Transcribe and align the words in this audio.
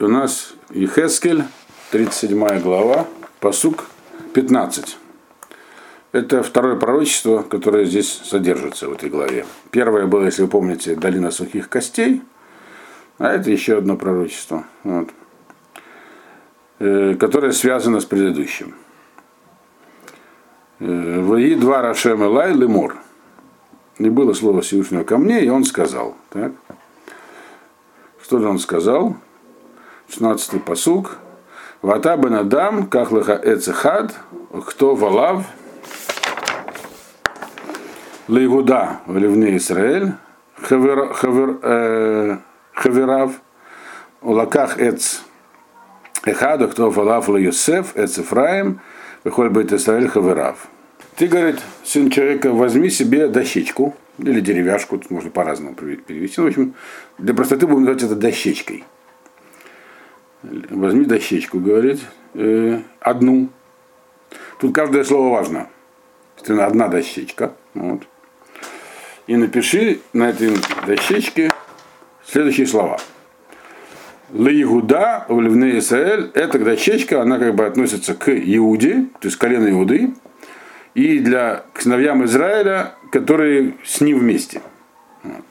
у 0.00 0.08
нас 0.08 0.54
Ехескель, 0.70 1.44
37 1.90 2.60
глава, 2.60 3.06
посук 3.38 3.84
15. 4.32 4.96
Это 6.12 6.42
второе 6.42 6.76
пророчество, 6.76 7.42
которое 7.42 7.84
здесь 7.84 8.10
содержится 8.24 8.88
в 8.88 8.92
этой 8.92 9.10
главе. 9.10 9.44
Первое 9.70 10.06
было, 10.06 10.24
если 10.24 10.42
вы 10.42 10.48
помните, 10.48 10.96
долина 10.96 11.30
сухих 11.30 11.68
костей, 11.68 12.22
а 13.18 13.32
это 13.32 13.50
еще 13.50 13.76
одно 13.76 13.96
пророчество, 13.96 14.64
вот, 14.84 15.10
э, 16.78 17.14
которое 17.14 17.52
связано 17.52 18.00
с 18.00 18.06
предыдущим. 18.06 18.74
Э, 20.78 21.20
Вои 21.20 21.54
два 21.54 21.82
Рашем 21.82 22.24
Элай 22.24 22.54
Лемор. 22.54 22.96
И 23.98 24.08
было 24.08 24.32
слово 24.32 24.62
Всевышнего 24.62 25.04
ко 25.04 25.18
мне, 25.18 25.44
и 25.44 25.50
он 25.50 25.64
сказал. 25.64 26.16
Так? 26.30 26.52
Что 28.22 28.38
же 28.38 28.48
он 28.48 28.58
сказал? 28.58 29.16
16-й 30.10 30.58
посук. 30.60 31.18
Вата 31.82 32.16
бен 32.16 32.34
Адам, 32.34 32.86
кахлаха 32.88 33.40
эцехад, 33.42 34.14
кто 34.66 34.94
валав, 34.94 35.44
лейгуда 38.28 39.00
ливне 39.06 39.56
Израиль, 39.56 40.12
хаверав, 42.74 43.30
улаках 44.20 44.78
эц 44.78 45.20
эхада, 46.24 46.68
кто 46.68 46.90
валав 46.90 47.28
ла 47.28 47.38
Йосеф, 47.38 47.96
эц 47.96 48.18
Ефраим, 48.18 48.80
выхоль 49.24 49.48
бет 49.48 49.72
Израиль 49.72 50.08
хаверав. 50.08 50.68
Ты, 51.16 51.28
говорит, 51.28 51.60
сын 51.84 52.10
человека, 52.10 52.52
возьми 52.52 52.90
себе 52.90 53.28
дощечку, 53.28 53.94
или 54.18 54.40
деревяшку, 54.40 54.98
тут 54.98 55.10
можно 55.10 55.30
по-разному 55.30 55.74
перевести. 55.74 56.40
В 56.42 56.46
общем, 56.46 56.74
для 57.16 57.32
простоты 57.32 57.66
будем 57.66 57.84
называть 57.84 58.02
это 58.02 58.16
дощечкой 58.16 58.84
возьми 60.42 61.04
дощечку, 61.04 61.58
говорит, 61.58 62.00
э, 62.34 62.80
одну. 63.00 63.48
Тут 64.58 64.74
каждое 64.74 65.04
слово 65.04 65.30
важно. 65.30 65.68
Одна 66.48 66.88
дощечка. 66.88 67.52
Вот. 67.74 68.02
И 69.26 69.36
напиши 69.36 70.00
на 70.12 70.30
этой 70.30 70.56
дощечке 70.86 71.50
следующие 72.24 72.66
слова. 72.66 72.98
Лаигуда, 74.32 75.26
Ливне 75.28 75.78
Исраэль, 75.78 76.30
эта 76.34 76.58
дощечка, 76.58 77.20
она 77.20 77.38
как 77.38 77.54
бы 77.54 77.66
относится 77.66 78.14
к 78.14 78.30
Иуде, 78.30 79.06
то 79.20 79.26
есть 79.26 79.36
колено 79.36 79.68
Иуды, 79.70 80.14
и 80.94 81.18
для 81.18 81.64
к 81.72 81.82
сыновьям 81.82 82.24
Израиля, 82.24 82.94
которые 83.10 83.74
с 83.84 84.00
ним 84.00 84.20
вместе. 84.20 84.62
Вот. 85.22 85.44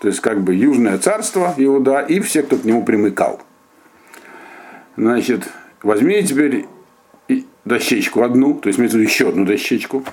То 0.00 0.08
есть 0.08 0.20
как 0.20 0.42
бы 0.42 0.54
Южное 0.54 0.98
царство 0.98 1.54
Иуда 1.56 2.00
и 2.00 2.20
все, 2.20 2.42
кто 2.42 2.56
к 2.56 2.64
нему 2.64 2.84
примыкал. 2.84 3.40
Значит, 4.96 5.48
возьми 5.82 6.22
теперь 6.22 6.66
дощечку 7.64 8.22
одну, 8.22 8.54
то 8.54 8.68
есть 8.68 8.78
имеется 8.78 8.98
в 8.98 9.02
еще 9.02 9.28
одну 9.28 9.44
дощечку, 9.44 10.04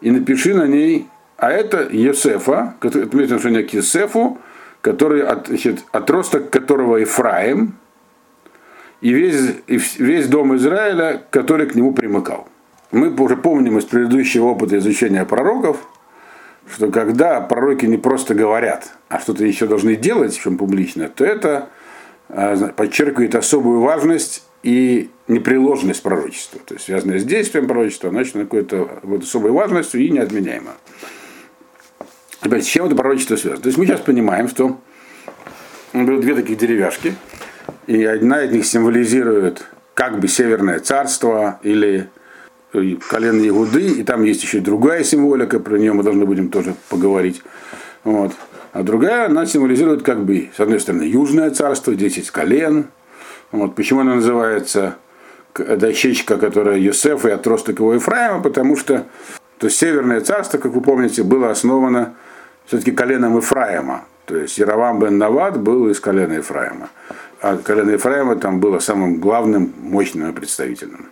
и 0.00 0.10
напиши 0.10 0.54
на 0.54 0.66
ней, 0.66 1.08
а 1.36 1.50
это 1.50 1.88
Есефа, 1.90 2.74
который, 2.80 3.08
имеет 3.12 3.30
отношение 3.30 3.64
к 3.64 3.72
Есефу, 3.72 4.38
который 4.80 5.22
от, 5.22 5.46
значит, 5.46 5.84
отросток 5.92 6.50
которого 6.50 6.96
Ефраим, 6.96 7.74
и 9.00 9.12
весь, 9.12 9.56
и 9.66 9.78
весь 9.98 10.28
дом 10.28 10.56
Израиля, 10.56 11.22
который 11.30 11.66
к 11.66 11.74
нему 11.74 11.92
примыкал. 11.92 12.48
Мы 12.92 13.10
уже 13.14 13.36
помним 13.36 13.78
из 13.78 13.84
предыдущего 13.84 14.46
опыта 14.46 14.78
изучения 14.78 15.24
пророков, 15.24 15.78
что 16.72 16.90
когда 16.90 17.40
пророки 17.40 17.86
не 17.86 17.96
просто 17.96 18.34
говорят, 18.34 18.92
а 19.08 19.18
что-то 19.18 19.44
еще 19.44 19.66
должны 19.66 19.96
делать, 19.96 20.38
чем 20.38 20.56
публично, 20.56 21.08
то 21.08 21.24
это 21.24 21.68
подчеркивает 22.76 23.34
особую 23.34 23.80
важность 23.80 24.44
и 24.62 25.10
непреложность 25.28 26.02
пророчества. 26.02 26.60
То 26.64 26.74
есть 26.74 26.86
связанное 26.86 27.18
с 27.18 27.24
действием 27.24 27.66
пророчества, 27.66 28.10
значит, 28.10 28.34
какой-то 28.34 29.00
вот 29.02 29.22
особой 29.22 29.50
важностью 29.50 30.00
и 30.00 30.10
неотменяемо. 30.10 30.72
Теперь, 32.42 32.62
с 32.62 32.66
чем 32.66 32.86
это 32.86 32.96
пророчество 32.96 33.36
связано? 33.36 33.62
То 33.62 33.68
есть 33.68 33.78
мы 33.78 33.86
сейчас 33.86 34.00
понимаем, 34.00 34.48
что 34.48 34.80
было 35.92 36.20
две 36.20 36.34
таких 36.34 36.58
деревяшки, 36.58 37.14
и 37.86 38.04
одна 38.04 38.42
из 38.44 38.52
них 38.52 38.66
символизирует 38.66 39.64
как 39.94 40.18
бы 40.18 40.26
Северное 40.26 40.80
царство 40.80 41.60
или 41.62 42.08
колено 43.08 43.46
Игуды, 43.46 43.86
и 43.86 44.02
там 44.02 44.24
есть 44.24 44.42
еще 44.42 44.60
другая 44.60 45.04
символика, 45.04 45.60
про 45.60 45.76
нее 45.76 45.92
мы 45.92 46.02
должны 46.02 46.24
будем 46.24 46.48
тоже 46.48 46.74
поговорить. 46.88 47.42
Вот. 48.04 48.32
А 48.72 48.82
другая, 48.82 49.26
она 49.26 49.44
символизирует 49.44 50.02
как 50.02 50.24
бы, 50.24 50.50
с 50.56 50.60
одной 50.60 50.80
стороны, 50.80 51.02
Южное 51.02 51.50
царство, 51.50 51.94
10 51.94 52.30
колен. 52.30 52.86
Вот, 53.50 53.74
почему 53.74 54.00
она 54.00 54.14
называется 54.14 54.96
дощечка, 55.54 56.38
которая 56.38 56.78
Юсеф 56.78 57.26
и 57.26 57.30
отросток 57.30 57.80
его 57.80 57.92
Ефраима, 57.94 58.40
потому 58.42 58.76
что 58.76 59.06
то 59.58 59.68
Северное 59.68 60.22
царство, 60.22 60.56
как 60.56 60.72
вы 60.72 60.80
помните, 60.80 61.22
было 61.22 61.50
основано 61.50 62.14
все-таки 62.64 62.92
коленом 62.92 63.36
Ефраима. 63.36 64.06
То 64.24 64.36
есть 64.36 64.56
Яровам 64.56 64.98
бен 64.98 65.18
Навад 65.18 65.60
был 65.60 65.90
из 65.90 66.00
колена 66.00 66.34
Ефраима. 66.34 66.88
А 67.42 67.58
колено 67.58 67.90
Ефраима 67.90 68.36
там 68.36 68.60
было 68.60 68.78
самым 68.78 69.20
главным, 69.20 69.74
мощным 69.78 70.30
и 70.30 70.32
представительным. 70.32 71.10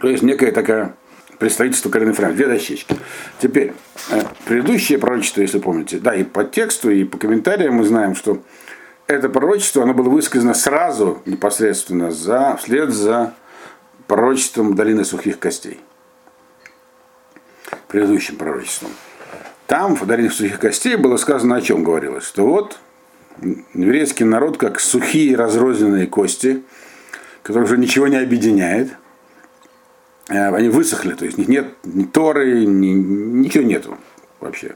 То 0.00 0.08
есть 0.08 0.22
некая 0.22 0.50
такая 0.50 0.96
представительство 1.38 1.90
колена 1.90 2.10
Ефраима, 2.10 2.34
две 2.34 2.46
дощечки. 2.46 2.96
Теперь, 3.40 3.74
э, 4.10 4.22
предыдущее 4.46 4.98
пророчество, 4.98 5.40
если 5.40 5.58
помните, 5.58 5.98
да, 5.98 6.14
и 6.14 6.24
по 6.24 6.44
тексту, 6.44 6.90
и 6.90 7.04
по 7.04 7.18
комментариям 7.18 7.74
мы 7.74 7.84
знаем, 7.84 8.14
что 8.14 8.42
это 9.06 9.28
пророчество, 9.28 9.82
оно 9.82 9.94
было 9.94 10.08
высказано 10.08 10.54
сразу, 10.54 11.22
непосредственно, 11.26 12.10
за, 12.10 12.56
вслед 12.56 12.90
за 12.90 13.34
пророчеством 14.06 14.74
долины 14.74 15.04
сухих 15.04 15.38
костей. 15.38 15.80
Предыдущим 17.88 18.36
пророчеством. 18.36 18.90
Там, 19.66 19.96
в 19.96 20.06
долине 20.06 20.30
сухих 20.30 20.58
костей, 20.58 20.96
было 20.96 21.16
сказано, 21.16 21.56
о 21.56 21.60
чем 21.60 21.84
говорилось, 21.84 22.24
что 22.24 22.46
вот 22.46 22.78
еврейский 23.74 24.24
народ, 24.24 24.56
как 24.56 24.80
сухие 24.80 25.36
разрозненные 25.36 26.06
кости, 26.06 26.62
которые 27.42 27.64
уже 27.64 27.78
ничего 27.78 28.06
не 28.08 28.16
объединяет– 28.16 28.90
они 30.28 30.68
высохли, 30.68 31.14
то 31.14 31.24
есть 31.24 31.38
них 31.38 31.48
нет 31.48 31.74
ни 31.84 32.04
Торы, 32.04 32.64
ни, 32.66 32.88
ничего 32.88 33.64
нету 33.64 33.98
вообще. 34.40 34.74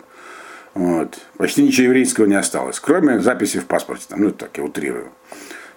Вот. 0.75 1.19
Почти 1.37 1.63
ничего 1.63 1.87
еврейского 1.87 2.27
не 2.27 2.37
осталось, 2.37 2.79
кроме 2.79 3.21
записи 3.21 3.59
в 3.59 3.67
паспорте. 3.67 4.07
Там, 4.09 4.23
ну, 4.23 4.31
так 4.31 4.57
я 4.57 4.65
утрирую. 4.65 5.09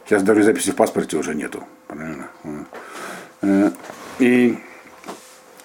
Сейчас 0.05 0.21
даже 0.23 0.43
записи 0.43 0.71
в 0.71 0.75
паспорте 0.75 1.17
уже 1.17 1.33
нету. 1.33 1.63
Правильно? 1.87 2.29
Э, 3.41 3.71
и 4.19 4.57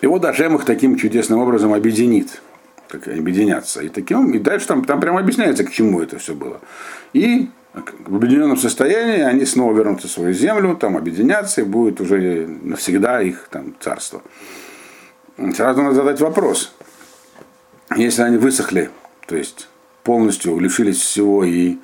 его 0.00 0.18
даже 0.18 0.46
их 0.46 0.64
таким 0.64 0.96
чудесным 0.96 1.40
образом 1.40 1.74
объединит. 1.74 2.40
Как 2.88 3.06
объединяться. 3.06 3.82
И 3.82 3.88
таким, 3.90 4.32
и 4.32 4.38
дальше 4.38 4.66
там, 4.66 4.84
там 4.84 5.00
прямо 5.00 5.20
объясняется, 5.20 5.64
к 5.64 5.70
чему 5.70 6.00
это 6.00 6.18
все 6.18 6.34
было. 6.34 6.60
И 7.12 7.50
в 7.74 8.16
объединенном 8.16 8.56
состоянии 8.56 9.20
они 9.22 9.44
снова 9.44 9.76
вернутся 9.76 10.08
в 10.08 10.10
свою 10.10 10.32
землю, 10.32 10.76
там 10.76 10.96
объединятся, 10.96 11.60
и 11.60 11.64
будет 11.64 12.00
уже 12.00 12.46
навсегда 12.46 13.20
их 13.22 13.48
там 13.50 13.74
царство. 13.80 14.22
Сразу 15.54 15.82
надо 15.82 15.94
задать 15.94 16.20
вопрос. 16.20 16.72
Если 17.96 18.22
они 18.22 18.36
высохли, 18.36 18.90
то 19.26 19.36
есть 19.36 19.68
полностью 20.02 20.58
лишились 20.58 21.00
всего 21.00 21.44
и 21.44 21.78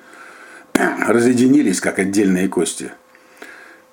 разъединились 1.06 1.80
как 1.80 1.98
отдельные 1.98 2.48
кости, 2.48 2.90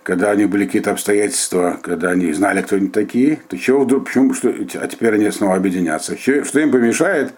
когда 0.04 0.32
они 0.32 0.46
были 0.46 0.66
какие-то 0.66 0.92
обстоятельства, 0.92 1.80
когда 1.84 2.10
они 2.10 2.34
знали, 2.34 2.62
кто 2.62 2.78
они 2.78 2.88
такие, 2.88 3.40
то 3.48 3.58
чего 3.58 3.82
вдруг, 3.82 4.06
почему, 4.06 4.34
что, 4.34 4.50
а 4.50 4.88
теперь 4.88 5.14
они 5.14 5.30
снова 5.32 5.56
объединятся? 5.56 6.18
Что, 6.18 6.60
им 6.60 6.72
помешает 6.72 7.34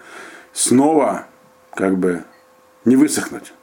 снова 0.53 1.27
как 1.75 1.97
бы 1.97 2.23
не 2.85 2.95
высохнуть? 2.95 3.53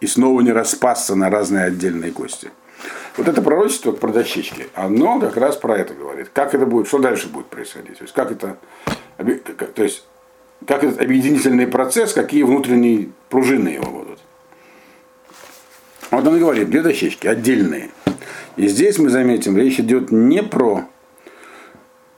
И 0.00 0.06
снова 0.06 0.40
не 0.40 0.52
распасться 0.52 1.14
на 1.14 1.30
разные 1.30 1.64
отдельные 1.64 2.12
кости. 2.12 2.50
Вот 3.16 3.28
это 3.28 3.40
пророчество 3.40 3.92
про 3.92 4.12
дощечки, 4.12 4.68
оно 4.74 5.18
как 5.18 5.36
раз 5.36 5.56
про 5.56 5.78
это 5.78 5.94
говорит. 5.94 6.28
Как 6.32 6.54
это 6.54 6.66
будет, 6.66 6.86
что 6.86 6.98
дальше 6.98 7.28
будет 7.28 7.46
происходить. 7.46 7.98
То 7.98 8.04
есть, 8.04 8.14
как 8.14 8.30
это, 8.30 8.58
то 9.16 9.82
есть, 9.82 10.04
как 10.66 10.84
этот 10.84 11.00
объединительный 11.00 11.66
процесс, 11.66 12.12
какие 12.12 12.42
внутренние 12.42 13.08
пружины 13.30 13.68
его 13.68 13.90
будут. 13.90 14.20
Вот 16.10 16.26
он 16.26 16.36
и 16.36 16.40
говорит, 16.40 16.68
две 16.68 16.82
дощечки, 16.82 17.26
отдельные. 17.26 17.90
И 18.56 18.68
здесь 18.68 18.98
мы 18.98 19.08
заметим, 19.08 19.56
речь 19.56 19.80
идет 19.80 20.10
не 20.10 20.42
про 20.42 20.84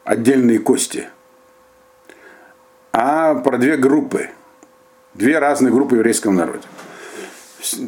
отдельные 0.05 0.59
кости, 0.59 1.09
а 2.93 3.37
про 3.37 3.57
две 3.59 3.77
группы. 3.77 4.31
Две 5.15 5.39
разные 5.39 5.73
группы 5.73 5.95
в 5.95 5.99
еврейском 5.99 6.37
народе 6.37 6.63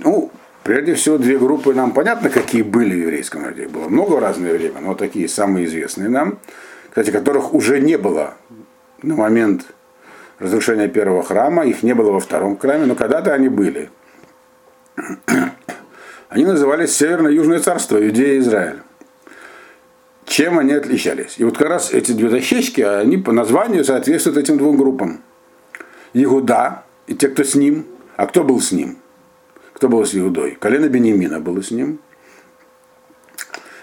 ну, 0.05 0.31
прежде 0.63 0.95
всего, 0.95 1.19
две 1.19 1.39
группы 1.39 1.75
нам 1.75 1.93
понятно, 1.93 2.31
какие 2.31 2.63
были 2.63 2.95
в 2.95 2.99
еврейском 2.99 3.43
народе. 3.43 3.69
Было 3.69 3.89
много 3.89 4.15
в 4.15 4.19
разное 4.19 4.53
время, 4.53 4.81
но 4.81 4.95
такие 4.95 5.29
самые 5.29 5.67
известные 5.67 6.09
нам, 6.09 6.39
кстати, 6.89 7.11
которых 7.11 7.55
уже 7.55 7.81
не 7.81 7.97
было 7.97 8.35
на 9.03 9.15
момент 9.15 9.67
разрушения 10.39 10.89
первого 10.89 11.23
храма, 11.23 11.65
их 11.65 11.83
не 11.83 11.95
было 11.95 12.11
во 12.11 12.21
втором 12.21 12.59
храме, 12.59 12.87
но 12.87 12.95
когда-то 12.95 13.33
они 13.33 13.49
были. 13.49 13.91
они 16.29 16.45
назывались 16.45 16.97
Северно-Южное 16.97 17.61
царство, 17.61 18.03
Иудея 18.05 18.35
и 18.35 18.39
Израиль. 18.39 18.81
Чем 20.25 20.59
они 20.59 20.73
отличались? 20.75 21.35
И 21.39 21.45
вот 21.45 21.59
как 21.59 21.69
раз 21.69 21.93
эти 21.93 22.13
две 22.13 22.29
дощечки, 22.29 22.81
они 22.81 23.17
по 23.17 23.33
названию 23.33 23.85
соответствуют 23.85 24.39
этим 24.39 24.59
двум 24.59 24.77
группам. 24.77 25.23
Иуда 26.15 26.85
и 27.07 27.15
те, 27.15 27.29
кто 27.29 27.43
с 27.43 27.55
ним. 27.57 27.87
А 28.17 28.27
кто 28.27 28.45
был 28.45 28.61
с 28.61 28.71
ним? 28.71 29.00
Кто 29.81 29.89
был 29.89 30.05
с 30.05 30.15
Иудой? 30.15 30.59
Колено 30.61 30.91
Бенемина 30.91 31.41
было 31.41 31.63
с 31.63 31.71
ним. 31.71 32.01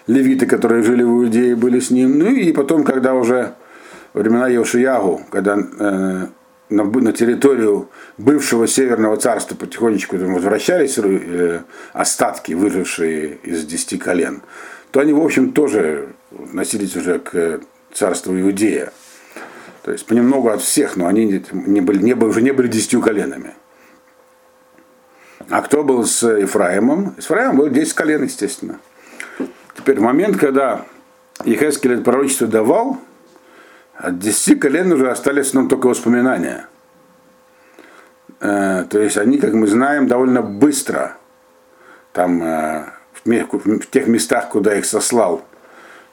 Левиты, 0.06 0.46
которые 0.46 0.84
жили 0.84 1.02
в 1.02 1.08
Иудее, 1.08 1.56
были 1.56 1.80
с 1.80 1.90
ним. 1.90 2.20
Ну 2.20 2.30
и 2.30 2.52
потом, 2.52 2.84
когда 2.84 3.16
уже 3.16 3.56
времена 4.14 4.48
Йошиягу, 4.48 5.24
когда 5.32 5.58
э, 5.58 6.28
на, 6.70 6.84
на 6.84 7.14
территорию 7.14 7.90
бывшего 8.20 8.68
Северного 8.68 9.18
царства 9.18 9.56
потихонечку 9.56 10.18
возвращались 10.18 11.00
э, 11.00 11.62
остатки, 11.94 12.54
выжившие 12.54 13.40
из 13.42 13.66
десяти 13.66 13.98
колен, 13.98 14.44
то 14.92 15.00
они, 15.00 15.14
в 15.14 15.26
общем, 15.26 15.52
тоже 15.52 16.10
относились 16.32 16.96
уже 16.96 17.18
к 17.18 17.62
царству 17.92 18.40
Иудея. 18.40 18.94
То 19.82 19.92
есть 19.92 20.06
понемногу 20.06 20.50
от 20.50 20.62
всех, 20.62 20.96
но 20.96 21.08
они 21.08 21.26
не 21.26 21.44
не 21.52 21.82
были, 21.82 22.14
уже 22.14 22.44
не 22.44 22.52
были 22.52 22.68
десятью 22.68 23.02
коленами. 23.02 23.56
А 25.50 25.62
кто 25.62 25.84
был 25.84 26.06
с 26.06 26.28
Ефраимом? 26.28 27.16
Ефраим 27.18 27.56
был 27.56 27.70
10 27.70 27.94
колен, 27.94 28.24
естественно. 28.24 28.80
Теперь 29.76 30.00
в 30.00 30.02
момент, 30.02 30.38
когда 30.38 30.86
Ехескель 31.46 31.94
это 31.94 32.04
пророчество 32.04 32.48
давал, 32.48 32.98
от 33.96 34.20
десяти 34.20 34.56
колен 34.56 34.92
уже 34.92 35.10
остались 35.10 35.54
нам 35.54 35.70
только 35.70 35.88
воспоминания. 35.88 36.68
Э, 38.42 38.86
то 38.90 39.00
есть 39.00 39.18
они, 39.18 39.38
как 39.38 39.54
мы 39.54 39.68
знаем, 39.68 40.08
довольно 40.08 40.42
быстро 40.42 41.18
там 42.12 42.44
э, 42.44 42.86
в, 43.14 43.90
тех 43.90 44.08
местах, 44.08 44.50
куда 44.50 44.78
их 44.78 44.86
сослал 44.86 45.46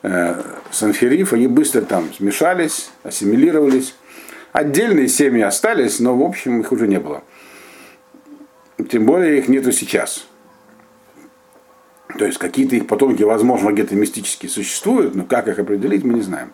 э, 0.02 0.40
Санхериф, 0.70 1.32
они 1.32 1.48
быстро 1.48 1.82
там 1.82 2.12
смешались, 2.12 2.90
ассимилировались. 3.02 3.96
Отдельные 4.52 5.08
семьи 5.08 5.42
остались, 5.42 5.98
но 5.98 6.16
в 6.16 6.22
общем 6.22 6.60
их 6.60 6.70
уже 6.70 6.86
не 6.86 7.00
было. 7.00 7.24
Тем 8.88 9.06
более 9.06 9.38
их 9.38 9.48
нету 9.48 9.72
сейчас. 9.72 10.26
То 12.18 12.24
есть 12.24 12.38
какие-то 12.38 12.76
их 12.76 12.86
потомки, 12.86 13.22
возможно, 13.22 13.70
где-то 13.70 13.94
мистически 13.94 14.46
существуют, 14.46 15.14
но 15.14 15.24
как 15.24 15.48
их 15.48 15.58
определить, 15.58 16.04
мы 16.04 16.14
не 16.14 16.22
знаем. 16.22 16.52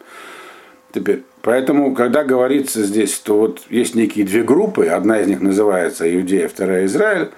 Теперь, 0.93 1.23
поэтому, 1.43 1.95
когда 1.95 2.25
говорится 2.25 2.83
здесь, 2.83 3.15
что 3.15 3.39
вот 3.39 3.63
есть 3.71 3.95
некие 3.95 4.25
две 4.25 4.43
группы, 4.43 4.87
одна 4.87 5.21
из 5.21 5.29
них 5.29 5.41
называется 5.41 6.13
Иудея, 6.15 6.49
вторая 6.49 6.87
Израиль, 6.87 7.31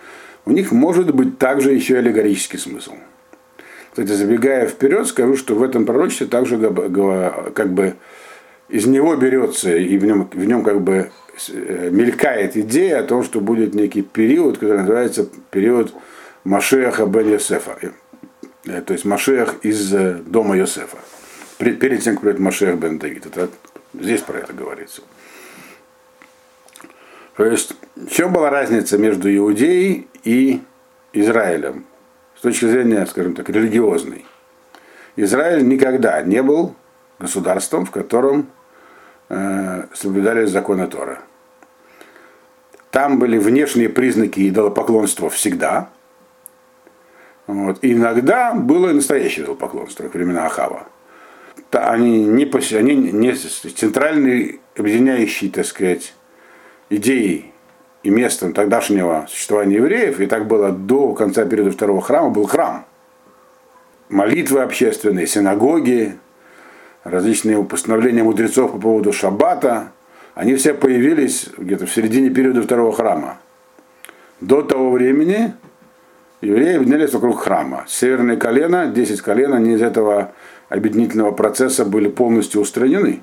у 0.46 0.52
них 0.52 0.72
может 0.72 1.14
быть 1.14 1.38
также 1.38 1.72
еще 1.72 1.98
аллегорический 1.98 2.58
смысл. 2.58 2.94
Кстати, 3.90 4.08
забегая 4.08 4.66
вперед, 4.66 5.06
скажу, 5.06 5.36
что 5.36 5.54
в 5.54 5.62
этом 5.62 5.84
пророчестве 5.84 6.26
также 6.26 6.58
как 6.58 7.72
бы 7.72 7.94
из 8.68 8.86
него 8.86 9.14
берется, 9.16 9.76
и 9.76 9.98
в 9.98 10.04
нем, 10.04 10.30
в 10.32 10.44
нем 10.44 10.64
как 10.64 10.80
бы 10.80 11.10
мелькает 11.48 12.56
идея 12.56 13.00
о 13.00 13.04
том, 13.04 13.22
что 13.22 13.40
будет 13.40 13.74
некий 13.74 14.02
период, 14.02 14.58
который 14.58 14.80
называется 14.80 15.28
период 15.50 15.94
Машеха 16.44 17.06
бен 17.06 17.30
Йосефа. 17.30 17.78
Э, 18.66 18.80
то 18.82 18.92
есть 18.92 19.04
Машех 19.04 19.56
из 19.62 19.92
э, 19.94 20.20
дома 20.26 20.56
Йосефа 20.56 20.98
перед 21.58 22.02
тем, 22.02 22.14
как 22.14 22.22
придет 22.22 22.40
Машех 22.40 22.78
бен 22.78 22.98
Давид. 22.98 23.26
Это, 23.26 23.48
здесь 23.94 24.20
про 24.20 24.38
это 24.38 24.52
говорится. 24.52 25.02
То 27.36 27.46
есть, 27.46 27.74
в 27.96 28.10
чем 28.10 28.32
была 28.32 28.50
разница 28.50 28.98
между 28.98 29.34
Иудеей 29.34 30.08
и 30.24 30.60
Израилем? 31.12 31.86
С 32.36 32.42
точки 32.42 32.66
зрения, 32.66 33.06
скажем 33.06 33.34
так, 33.34 33.48
религиозной. 33.48 34.26
Израиль 35.16 35.66
никогда 35.66 36.20
не 36.22 36.42
был 36.42 36.74
государством, 37.18 37.86
в 37.86 37.90
котором 37.90 38.48
э, 39.32 39.84
соблюдались 39.92 40.50
законы 40.50 40.86
Тора. 40.86 41.18
Там 42.90 43.18
были 43.18 43.38
внешние 43.38 43.88
признаки 43.88 44.48
идолопоклонства 44.48 45.28
всегда. 45.30 45.88
Вот. 47.46 47.78
Иногда 47.82 48.54
было 48.54 48.92
настоящее 48.92 49.44
идолопоклонство, 49.44 50.04
во 50.04 50.08
времена 50.10 50.46
Ахава 50.46 50.86
они 51.72 52.24
не, 52.24 52.44
они 52.76 52.94
не 52.94 53.32
центральной 53.32 54.60
объединяющей, 54.76 55.50
так 55.50 55.64
сказать, 55.64 56.14
идеей 56.90 57.52
и 58.02 58.10
местом 58.10 58.52
тогдашнего 58.52 59.26
существования 59.28 59.76
евреев, 59.76 60.20
и 60.20 60.26
так 60.26 60.46
было 60.46 60.70
до 60.70 61.14
конца 61.14 61.44
периода 61.44 61.70
второго 61.70 62.02
храма, 62.02 62.30
был 62.30 62.46
храм. 62.46 62.84
Молитвы 64.08 64.60
общественные, 64.60 65.26
синагоги, 65.26 66.18
различные 67.04 67.62
постановления 67.64 68.22
мудрецов 68.22 68.72
по 68.72 68.78
поводу 68.78 69.12
шаббата, 69.12 69.92
они 70.34 70.54
все 70.56 70.74
появились 70.74 71.48
где-то 71.56 71.86
в 71.86 71.92
середине 71.92 72.30
периода 72.30 72.62
второго 72.62 72.92
храма. 72.92 73.38
До 74.40 74.62
того 74.62 74.90
времени 74.90 75.54
евреи 76.40 76.76
объединялись 76.76 77.12
вокруг 77.12 77.40
храма. 77.40 77.84
Северное 77.86 78.36
колено, 78.36 78.86
10 78.86 79.20
колен, 79.20 79.52
они 79.52 79.74
из 79.74 79.82
этого 79.82 80.32
объединительного 80.68 81.32
процесса 81.32 81.84
были 81.84 82.08
полностью 82.08 82.60
устранены. 82.60 83.20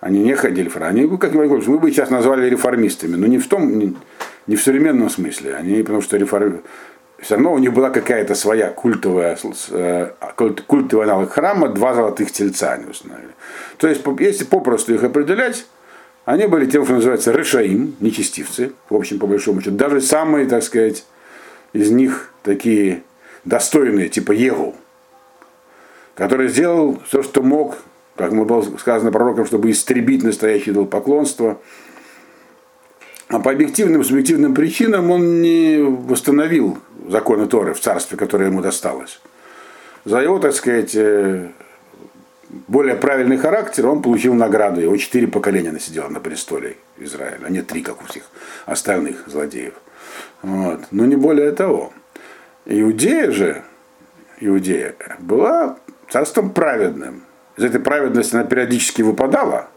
Они 0.00 0.20
не 0.20 0.34
ходили 0.34 0.68
в 0.68 0.74
храм. 0.74 0.88
Они, 0.88 1.06
как 1.16 1.32
я 1.32 1.44
говорю, 1.44 1.62
мы 1.66 1.78
бы 1.78 1.90
сейчас 1.92 2.10
назвали 2.10 2.48
реформистами, 2.48 3.14
но 3.14 3.26
не 3.28 3.38
в 3.38 3.46
том, 3.46 3.78
не, 3.78 3.94
не 4.48 4.56
в 4.56 4.62
современном 4.62 5.08
смысле. 5.10 5.54
Они, 5.54 5.80
потому 5.82 6.00
что 6.00 6.16
реформ... 6.16 6.62
все 7.22 7.36
равно 7.36 7.54
у 7.54 7.58
них 7.58 7.72
была 7.72 7.90
какая-то 7.90 8.34
своя 8.34 8.68
культовая, 8.70 9.38
э, 9.70 10.10
культовый 10.66 11.06
аналог 11.06 11.30
храма, 11.30 11.68
два 11.68 11.94
золотых 11.94 12.32
тельца 12.32 12.72
они 12.72 12.86
установили. 12.86 13.30
То 13.78 13.86
есть, 13.86 14.02
если 14.18 14.44
попросту 14.44 14.92
их 14.92 15.04
определять, 15.04 15.64
они 16.24 16.46
были 16.46 16.66
тем, 16.66 16.84
что 16.84 16.94
называется 16.94 17.30
решаим, 17.30 17.94
нечестивцы, 18.00 18.72
в 18.90 18.96
общем, 18.96 19.20
по 19.20 19.28
большому 19.28 19.60
счету. 19.60 19.76
Даже 19.76 20.00
самые, 20.00 20.46
так 20.46 20.64
сказать, 20.64 21.04
из 21.72 21.92
них 21.92 22.32
такие 22.42 23.04
достойные, 23.44 24.08
типа 24.08 24.32
Егу, 24.32 24.74
который 26.16 26.48
сделал 26.48 27.00
все, 27.06 27.22
что 27.22 27.42
мог, 27.42 27.78
как 28.16 28.32
мы 28.32 28.44
было 28.44 28.62
сказано 28.78 29.12
пророком, 29.12 29.46
чтобы 29.46 29.70
истребить 29.70 30.24
настоящее 30.24 30.72
идолопоклонство. 30.72 31.60
А 33.28 33.38
по 33.38 33.52
объективным, 33.52 34.02
субъективным 34.02 34.54
причинам 34.54 35.10
он 35.10 35.40
не 35.40 35.78
восстановил 35.78 36.78
законы 37.08 37.46
Торы 37.46 37.74
в 37.74 37.80
царстве, 37.80 38.16
которое 38.16 38.46
ему 38.46 38.62
досталось. 38.62 39.20
За 40.04 40.20
его, 40.20 40.38
так 40.38 40.52
сказать, 40.52 40.94
э, 40.94 41.48
более 42.68 42.96
правильный 42.96 43.36
характер 43.36 43.86
он 43.86 44.02
получил 44.02 44.34
награду. 44.34 44.80
Его 44.80 44.96
четыре 44.96 45.28
поколения 45.28 45.72
насидел 45.72 46.08
на 46.08 46.20
престоле 46.20 46.76
Израиля, 46.98 47.46
а 47.46 47.50
не 47.50 47.62
три, 47.62 47.82
как 47.82 48.02
у 48.02 48.06
всех 48.06 48.24
остальных 48.66 49.24
злодеев. 49.26 49.74
Вот. 50.42 50.80
Но 50.90 51.06
не 51.06 51.16
более 51.16 51.52
того. 51.52 51.92
Иудея 52.64 53.30
же, 53.30 53.62
Иудея, 54.40 54.94
была 55.18 55.78
царством 56.10 56.50
праведным. 56.50 57.22
Из 57.56 57.64
этой 57.64 57.80
праведности 57.80 58.34
она 58.34 58.44
периодически 58.44 59.02
выпадала, 59.02 59.68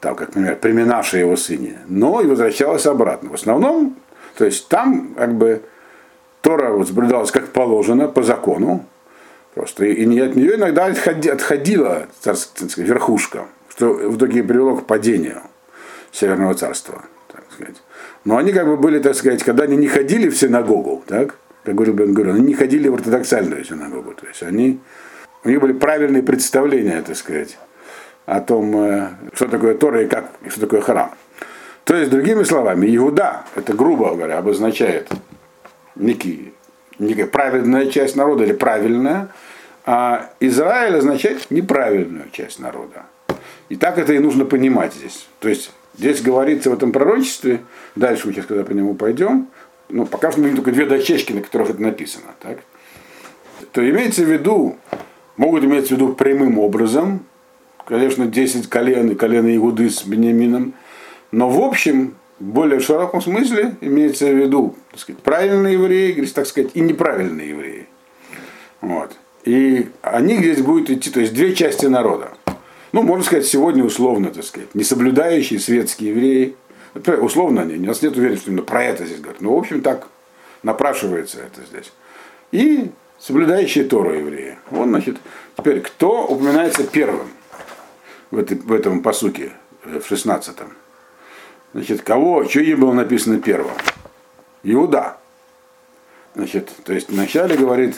там, 0.00 0.14
как, 0.14 0.28
например, 0.28 0.56
при 0.56 0.72
Минаше 0.72 1.18
его 1.18 1.36
сыне, 1.36 1.78
но 1.86 2.20
и 2.20 2.26
возвращалась 2.26 2.86
обратно. 2.86 3.30
В 3.30 3.34
основном, 3.34 3.96
то 4.40 4.46
есть 4.46 4.68
там 4.68 5.12
как 5.18 5.34
бы 5.34 5.60
Тора 6.40 6.70
вот 6.70 6.88
соблюдалась 6.88 7.30
как 7.30 7.48
положено, 7.48 8.08
по 8.08 8.22
закону, 8.22 8.86
просто, 9.52 9.84
и, 9.84 10.02
и 10.02 10.18
от 10.18 10.34
нее 10.34 10.54
иногда 10.54 10.86
отходи, 10.86 11.28
отходила 11.28 12.06
царская 12.20 12.86
верхушка, 12.86 13.48
что 13.68 13.92
в 13.92 14.16
итоге 14.16 14.42
привело 14.42 14.76
к 14.76 14.86
падению 14.86 15.42
Северного 16.10 16.54
царства, 16.54 17.04
так 17.30 17.44
сказать. 17.52 17.76
Но 18.24 18.38
они 18.38 18.54
как 18.54 18.66
бы 18.66 18.78
были, 18.78 18.98
так 18.98 19.14
сказать, 19.14 19.42
когда 19.42 19.64
они 19.64 19.76
не 19.76 19.88
ходили 19.88 20.30
в 20.30 20.38
синагогу, 20.38 21.04
так, 21.06 21.36
как 21.64 21.74
говорил 21.74 21.92
Бен 21.92 22.30
они 22.30 22.40
не 22.40 22.54
ходили 22.54 22.88
в 22.88 22.94
ортодоксальную 22.94 23.62
синагогу. 23.62 24.14
То 24.14 24.26
есть 24.26 24.42
они, 24.42 24.80
у 25.44 25.50
них 25.50 25.60
были 25.60 25.74
правильные 25.74 26.22
представления, 26.22 27.02
так 27.02 27.16
сказать, 27.16 27.58
о 28.24 28.40
том, 28.40 28.74
э, 28.74 29.08
что 29.34 29.48
такое 29.48 29.74
Тора 29.74 30.04
и 30.04 30.06
как, 30.08 30.30
и 30.46 30.48
что 30.48 30.62
такое 30.62 30.80
храм. 30.80 31.10
То 31.84 31.96
есть, 31.96 32.10
другими 32.10 32.44
словами, 32.44 32.94
Иуда, 32.96 33.44
это, 33.54 33.72
грубо 33.72 34.14
говоря, 34.14 34.38
обозначает 34.38 35.08
некий, 35.96 36.52
некая 36.98 37.26
праведная 37.26 37.86
часть 37.86 38.16
народа 38.16 38.44
или 38.44 38.52
правильная, 38.52 39.28
а 39.84 40.30
Израиль 40.40 40.96
означает 40.96 41.50
неправильную 41.50 42.30
часть 42.30 42.58
народа. 42.58 43.06
И 43.68 43.76
так 43.76 43.98
это 43.98 44.12
и 44.12 44.18
нужно 44.18 44.44
понимать 44.44 44.94
здесь. 44.94 45.26
То 45.40 45.48
есть 45.48 45.72
здесь 45.96 46.20
говорится 46.20 46.70
в 46.70 46.74
этом 46.74 46.92
пророчестве, 46.92 47.60
дальше 47.96 48.26
мы 48.26 48.32
сейчас 48.32 48.46
когда 48.46 48.64
по 48.64 48.72
нему 48.72 48.94
пойдем, 48.94 49.48
ну, 49.88 50.06
пока 50.06 50.30
что 50.30 50.40
мы 50.40 50.46
видим 50.46 50.58
только 50.58 50.72
две 50.72 50.86
дощечки, 50.86 51.32
на 51.32 51.40
которых 51.40 51.70
это 51.70 51.82
написано, 51.82 52.26
так? 52.40 52.58
то 53.72 53.88
имеется 53.88 54.22
в 54.22 54.30
виду, 54.30 54.76
могут 55.36 55.64
иметь 55.64 55.88
в 55.88 55.90
виду 55.90 56.12
прямым 56.12 56.58
образом, 56.58 57.24
конечно, 57.86 58.26
10 58.26 58.68
колен 58.68 59.10
и 59.10 59.14
колено 59.14 59.54
Иуды 59.56 59.90
с 59.90 60.04
Бениамином, 60.04 60.74
но 61.32 61.48
в 61.48 61.60
общем 61.62 62.14
более 62.38 62.80
широком 62.80 63.20
смысле 63.20 63.76
имеется 63.80 64.26
в 64.26 64.36
виду 64.36 64.74
так 64.90 65.00
сказать, 65.00 65.22
правильные 65.22 65.74
евреи, 65.74 66.24
так 66.26 66.46
сказать, 66.46 66.70
и 66.74 66.80
неправильные 66.80 67.50
евреи. 67.50 67.86
Вот. 68.80 69.16
И 69.44 69.88
они 70.02 70.36
здесь 70.36 70.60
будут 70.60 70.90
идти, 70.90 71.10
то 71.10 71.20
есть 71.20 71.32
две 71.32 71.54
части 71.54 71.86
народа. 71.86 72.32
Ну, 72.92 73.02
можно 73.02 73.24
сказать, 73.24 73.46
сегодня 73.46 73.84
условно, 73.84 74.30
так 74.30 74.44
сказать, 74.44 74.74
не 74.74 74.84
соблюдающие 74.84 75.60
светские 75.60 76.10
евреи. 76.10 76.56
Условно 77.20 77.62
они, 77.62 77.76
у 77.76 77.86
нас 77.86 78.02
нет 78.02 78.16
уверенности, 78.16 78.42
что 78.42 78.50
именно 78.50 78.64
про 78.64 78.84
это 78.84 79.06
здесь 79.06 79.20
говорят. 79.20 79.40
Но, 79.40 79.54
в 79.54 79.58
общем, 79.58 79.80
так 79.80 80.08
напрашивается 80.62 81.38
это 81.38 81.64
здесь. 81.66 81.92
И 82.50 82.90
соблюдающие 83.18 83.84
Тору 83.84 84.12
евреи. 84.12 84.58
Вот, 84.70 84.88
значит, 84.88 85.18
теперь, 85.56 85.80
кто 85.80 86.26
упоминается 86.26 86.82
первым 86.84 87.28
в, 88.32 88.38
этой, 88.38 88.56
в 88.58 88.72
этом 88.72 89.02
посуке, 89.02 89.52
э, 89.84 90.00
в 90.00 90.10
16-м? 90.10 90.72
Значит, 91.72 92.02
кого, 92.02 92.44
что 92.48 92.60
им 92.60 92.80
было 92.80 92.92
написано 92.92 93.40
первым? 93.40 93.74
Иуда. 94.62 95.16
Значит, 96.34 96.70
то 96.84 96.92
есть 96.92 97.10
вначале 97.10 97.56
говорит, 97.56 97.96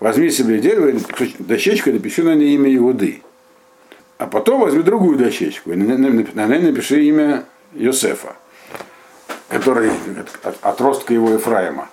возьми 0.00 0.30
себе 0.30 0.58
дерево, 0.58 0.98
дощечку, 1.38 1.90
напиши 1.90 2.22
на 2.22 2.34
ней 2.34 2.54
имя 2.54 2.74
Иуды. 2.76 3.22
А 4.16 4.26
потом 4.26 4.60
возьми 4.60 4.82
другую 4.82 5.16
дощечку, 5.16 5.72
и 5.72 5.76
на 5.76 6.46
ней 6.46 6.60
напиши 6.60 7.04
имя 7.04 7.44
Йосефа, 7.74 8.36
который 9.48 9.90
от 10.42 10.58
отростка 10.62 11.14
его 11.14 11.30
Ефраима. 11.30 11.88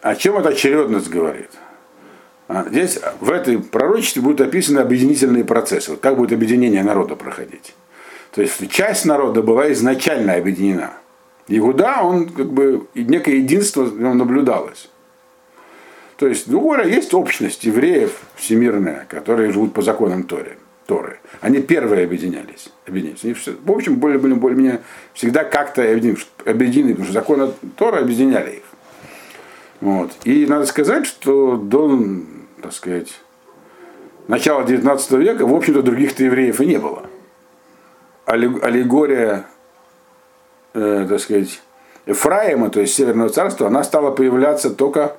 О 0.00 0.14
чем 0.14 0.38
эта 0.38 0.50
очередность 0.50 1.08
говорит? 1.08 1.50
А, 2.48 2.64
здесь 2.68 2.98
в 3.20 3.30
этой 3.30 3.58
пророчестве 3.58 4.22
будут 4.22 4.40
описаны 4.40 4.78
объединительные 4.78 5.44
процессы. 5.44 5.90
Вот 5.90 6.00
как 6.00 6.16
будет 6.16 6.32
объединение 6.32 6.84
народа 6.84 7.16
проходить. 7.16 7.74
То 8.36 8.42
есть 8.42 8.70
часть 8.70 9.06
народа 9.06 9.40
была 9.40 9.72
изначально 9.72 10.34
объединена. 10.34 10.92
Иуда, 11.48 12.02
он 12.02 12.28
как 12.28 12.52
бы 12.52 12.86
некое 12.94 13.36
единство 13.36 13.84
в 13.84 13.98
нем 13.98 14.18
наблюдалось. 14.18 14.90
То 16.18 16.26
есть, 16.26 16.46
ну, 16.46 16.78
есть 16.82 17.14
общность 17.14 17.64
евреев 17.64 18.12
всемирная, 18.34 19.06
которые 19.08 19.52
живут 19.52 19.72
по 19.72 19.80
законам 19.80 20.24
Торы. 20.24 20.58
Торы. 20.84 21.18
Они 21.40 21.62
первые 21.62 22.04
объединялись. 22.04 22.68
объединились. 22.86 23.24
Они, 23.24 23.32
в 23.32 23.72
общем, 23.72 23.96
более, 23.96 24.18
более, 24.18 24.36
более 24.36 24.82
всегда 25.14 25.42
как-то 25.42 25.82
объединены, 25.82 26.90
потому 26.90 27.04
что 27.04 27.14
законы 27.14 27.52
Торы 27.78 28.00
объединяли 28.00 28.56
их. 28.56 28.64
Вот. 29.80 30.12
И 30.24 30.44
надо 30.44 30.66
сказать, 30.66 31.06
что 31.06 31.56
до, 31.56 31.98
так 32.60 32.74
сказать, 32.74 33.18
начала 34.28 34.62
19 34.62 35.12
века, 35.12 35.46
в 35.46 35.54
общем-то, 35.54 35.80
других-то 35.80 36.22
евреев 36.22 36.60
и 36.60 36.66
не 36.66 36.78
было. 36.78 37.06
Аллегория, 38.26 39.46
э, 40.74 41.06
так 41.08 41.20
сказать, 41.20 41.60
Ефраима, 42.06 42.70
то 42.70 42.80
есть 42.80 42.94
Северного 42.94 43.30
царства, 43.30 43.68
она 43.68 43.82
стала 43.84 44.10
появляться 44.10 44.70
только 44.70 45.16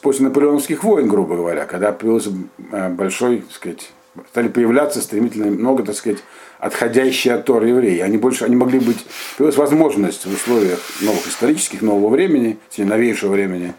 после 0.00 0.24
наполеоновских 0.24 0.84
войн, 0.84 1.08
грубо 1.08 1.36
говоря, 1.36 1.66
когда 1.66 1.92
появился 1.92 2.30
э, 2.72 2.88
большой, 2.90 3.38
так 3.38 3.52
сказать, 3.52 3.92
стали 4.30 4.48
появляться 4.48 5.00
стремительно 5.00 5.46
много, 5.46 5.82
так 5.82 5.96
сказать, 5.96 6.18
отходящие 6.58 7.34
от 7.34 7.44
Торы 7.44 7.68
евреи. 7.68 7.98
Они 7.98 8.16
больше, 8.16 8.44
они 8.44 8.56
могли 8.56 8.78
быть, 8.78 9.04
появилась 9.36 9.56
возможность 9.56 10.24
в 10.24 10.32
условиях 10.32 10.78
новых 11.00 11.26
исторических, 11.26 11.82
нового 11.82 12.10
времени, 12.10 12.58
новейшего 12.76 13.32
времени, 13.32 13.74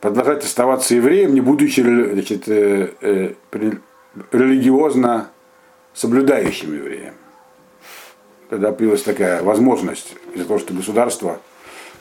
продолжать 0.00 0.44
оставаться 0.44 0.94
евреем, 0.94 1.34
не 1.34 1.40
будучи 1.40 1.80
значит, 1.80 2.48
э, 2.48 2.90
э, 3.00 3.32
религиозно 4.32 5.28
соблюдающим 5.92 6.74
евреем. 6.74 7.14
Тогда 8.48 8.72
появилась 8.72 9.02
такая 9.02 9.42
возможность 9.42 10.14
из-за 10.34 10.46
того, 10.46 10.58
что 10.58 10.72
государство, 10.72 11.38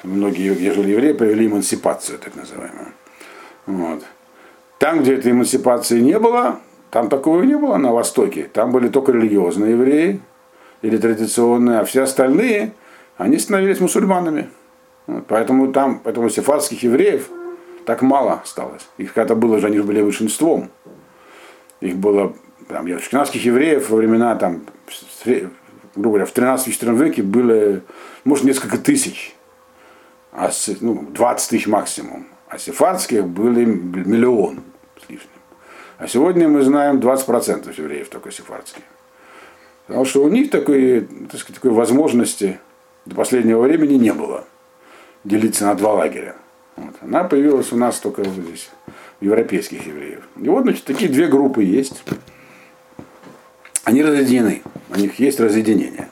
многие, 0.04 0.54
где 0.54 0.72
жили 0.72 0.92
евреи, 0.92 1.12
провели 1.12 1.48
эмансипацию, 1.48 2.20
так 2.20 2.36
называемую. 2.36 2.88
Вот. 3.66 4.04
Там, 4.80 5.02
где 5.02 5.16
этой 5.16 5.32
эмансипации 5.32 6.00
не 6.00 6.18
было, 6.20 6.60
там 6.90 7.10
такого 7.10 7.42
не 7.42 7.58
было 7.58 7.76
на 7.78 7.92
Востоке. 7.92 8.50
Там 8.54 8.72
были 8.72 8.88
только 8.88 9.12
религиозные 9.12 9.72
евреи 9.72 10.22
или 10.82 10.98
традиционные, 10.98 11.80
а 11.80 11.86
все 11.86 12.04
остальные, 12.04 12.74
они 13.18 13.40
становились 13.40 13.82
мусульманами. 13.82 14.50
Вот, 15.08 15.26
поэтому 15.28 15.74
там, 15.74 16.00
поэтому 16.02 16.30
сефардских 16.30 16.84
евреев 16.84 17.30
так 17.86 18.02
мало 18.02 18.42
осталось. 18.44 18.88
Их 18.98 19.14
когда 19.14 19.36
было 19.36 19.60
же, 19.60 19.68
они 19.68 19.80
были 19.80 20.02
большинством. 20.02 20.70
Их 21.82 21.96
было, 21.98 22.34
там, 22.70 22.86
ашкенадских 22.86 23.44
евреев 23.44 23.90
во 23.90 23.98
времена, 23.98 24.36
там, 24.36 24.62
грубо 25.98 26.20
говоря, 26.20 26.26
в 26.26 26.34
13-14 26.34 27.04
веке 27.04 27.24
было, 27.24 27.82
может, 28.24 28.46
несколько 28.46 28.78
тысяч. 28.78 29.36
А, 30.32 30.52
ну, 30.82 31.06
20 31.12 31.50
тысяч 31.50 31.68
максимум. 31.68 32.28
А 32.48 32.58
сефардских 32.58 33.26
были 33.26 33.66
миллион 33.66 34.62
с 35.04 35.10
лишним. 35.10 35.30
А 35.98 36.08
сегодня 36.08 36.48
мы 36.48 36.62
знаем 36.62 37.00
20% 37.00 37.74
евреев 37.76 38.08
только 38.10 38.32
сефардских. 38.32 38.84
Потому 39.88 40.06
что 40.06 40.24
у 40.24 40.30
них 40.30 40.52
такой, 40.52 41.08
так 41.32 41.40
сказать, 41.40 41.56
такой 41.56 41.72
возможности 41.72 42.60
до 43.06 43.16
последнего 43.16 43.62
времени 43.62 43.96
не 43.96 44.14
было 44.14 44.46
делиться 45.24 45.66
на 45.66 45.76
два 45.76 45.94
лагеря. 45.94 46.36
Вот. 46.76 46.94
Она 47.02 47.24
появилась 47.24 47.72
у 47.72 47.78
нас 47.78 48.00
только 48.00 48.24
здесь, 48.24 48.70
европейских 49.20 49.88
евреев. 49.88 50.24
И 50.40 50.48
вот, 50.48 50.64
значит, 50.64 50.84
такие 50.84 51.10
две 51.10 51.28
группы 51.28 51.64
есть. 51.64 52.04
Они 53.88 54.04
разъединены, 54.04 54.64
у 54.90 55.00
них 55.00 55.18
есть 55.18 55.40
разъединение. 55.40 56.10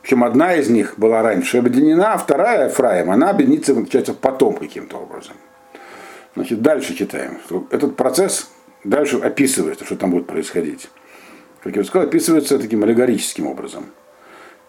Причем 0.00 0.24
одна 0.24 0.54
из 0.54 0.70
них 0.70 0.94
была 0.96 1.20
раньше 1.20 1.58
объединена, 1.58 2.14
а 2.14 2.16
вторая, 2.16 2.70
Фраем, 2.70 3.10
она 3.10 3.28
объединится, 3.28 3.74
получается, 3.74 4.14
потом 4.14 4.56
каким-то 4.56 4.96
образом. 4.96 5.36
Значит, 6.34 6.62
дальше 6.62 6.94
читаем. 6.94 7.38
Этот 7.68 7.96
процесс 7.96 8.48
дальше 8.82 9.18
описывается, 9.18 9.84
что 9.84 9.96
там 9.96 10.10
будет 10.10 10.26
происходить. 10.26 10.88
Как 11.62 11.74
я 11.74 11.80
уже 11.80 11.90
сказал, 11.90 12.08
описывается 12.08 12.58
таким 12.58 12.82
аллегорическим 12.82 13.46
образом. 13.46 13.90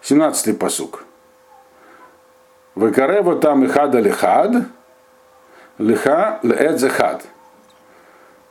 17-й 0.02 0.52
посук. 0.52 1.06
Векарева 2.76 3.36
там 3.36 3.64
и 3.64 3.68
хада 3.68 4.00
лихад, 4.00 4.66
лиха 5.78 6.40
леэд 6.42 6.78
захад. 6.78 7.24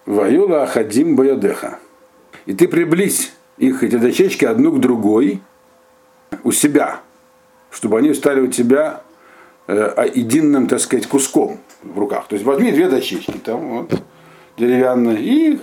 Ваюла 0.07 0.65
хадим 0.65 1.15
боядеха. 1.15 1.77
И 2.47 2.55
ты 2.55 2.67
приблизь 2.67 3.32
их, 3.57 3.83
эти 3.83 3.95
дощечки, 3.95 4.45
одну 4.45 4.71
к 4.71 4.79
другой 4.79 5.41
у 6.43 6.51
себя, 6.51 7.01
чтобы 7.71 7.99
они 7.99 8.13
стали 8.13 8.41
у 8.41 8.47
тебя 8.47 9.01
э, 9.67 10.09
единым, 10.13 10.67
так 10.67 10.79
сказать, 10.79 11.07
куском 11.07 11.59
в 11.81 11.97
руках. 11.97 12.27
То 12.27 12.35
есть 12.35 12.45
возьми 12.45 12.71
две 12.71 12.89
дощечки, 12.89 13.37
там 13.43 13.79
вот, 13.79 14.01
деревянные, 14.57 15.19
и 15.21 15.61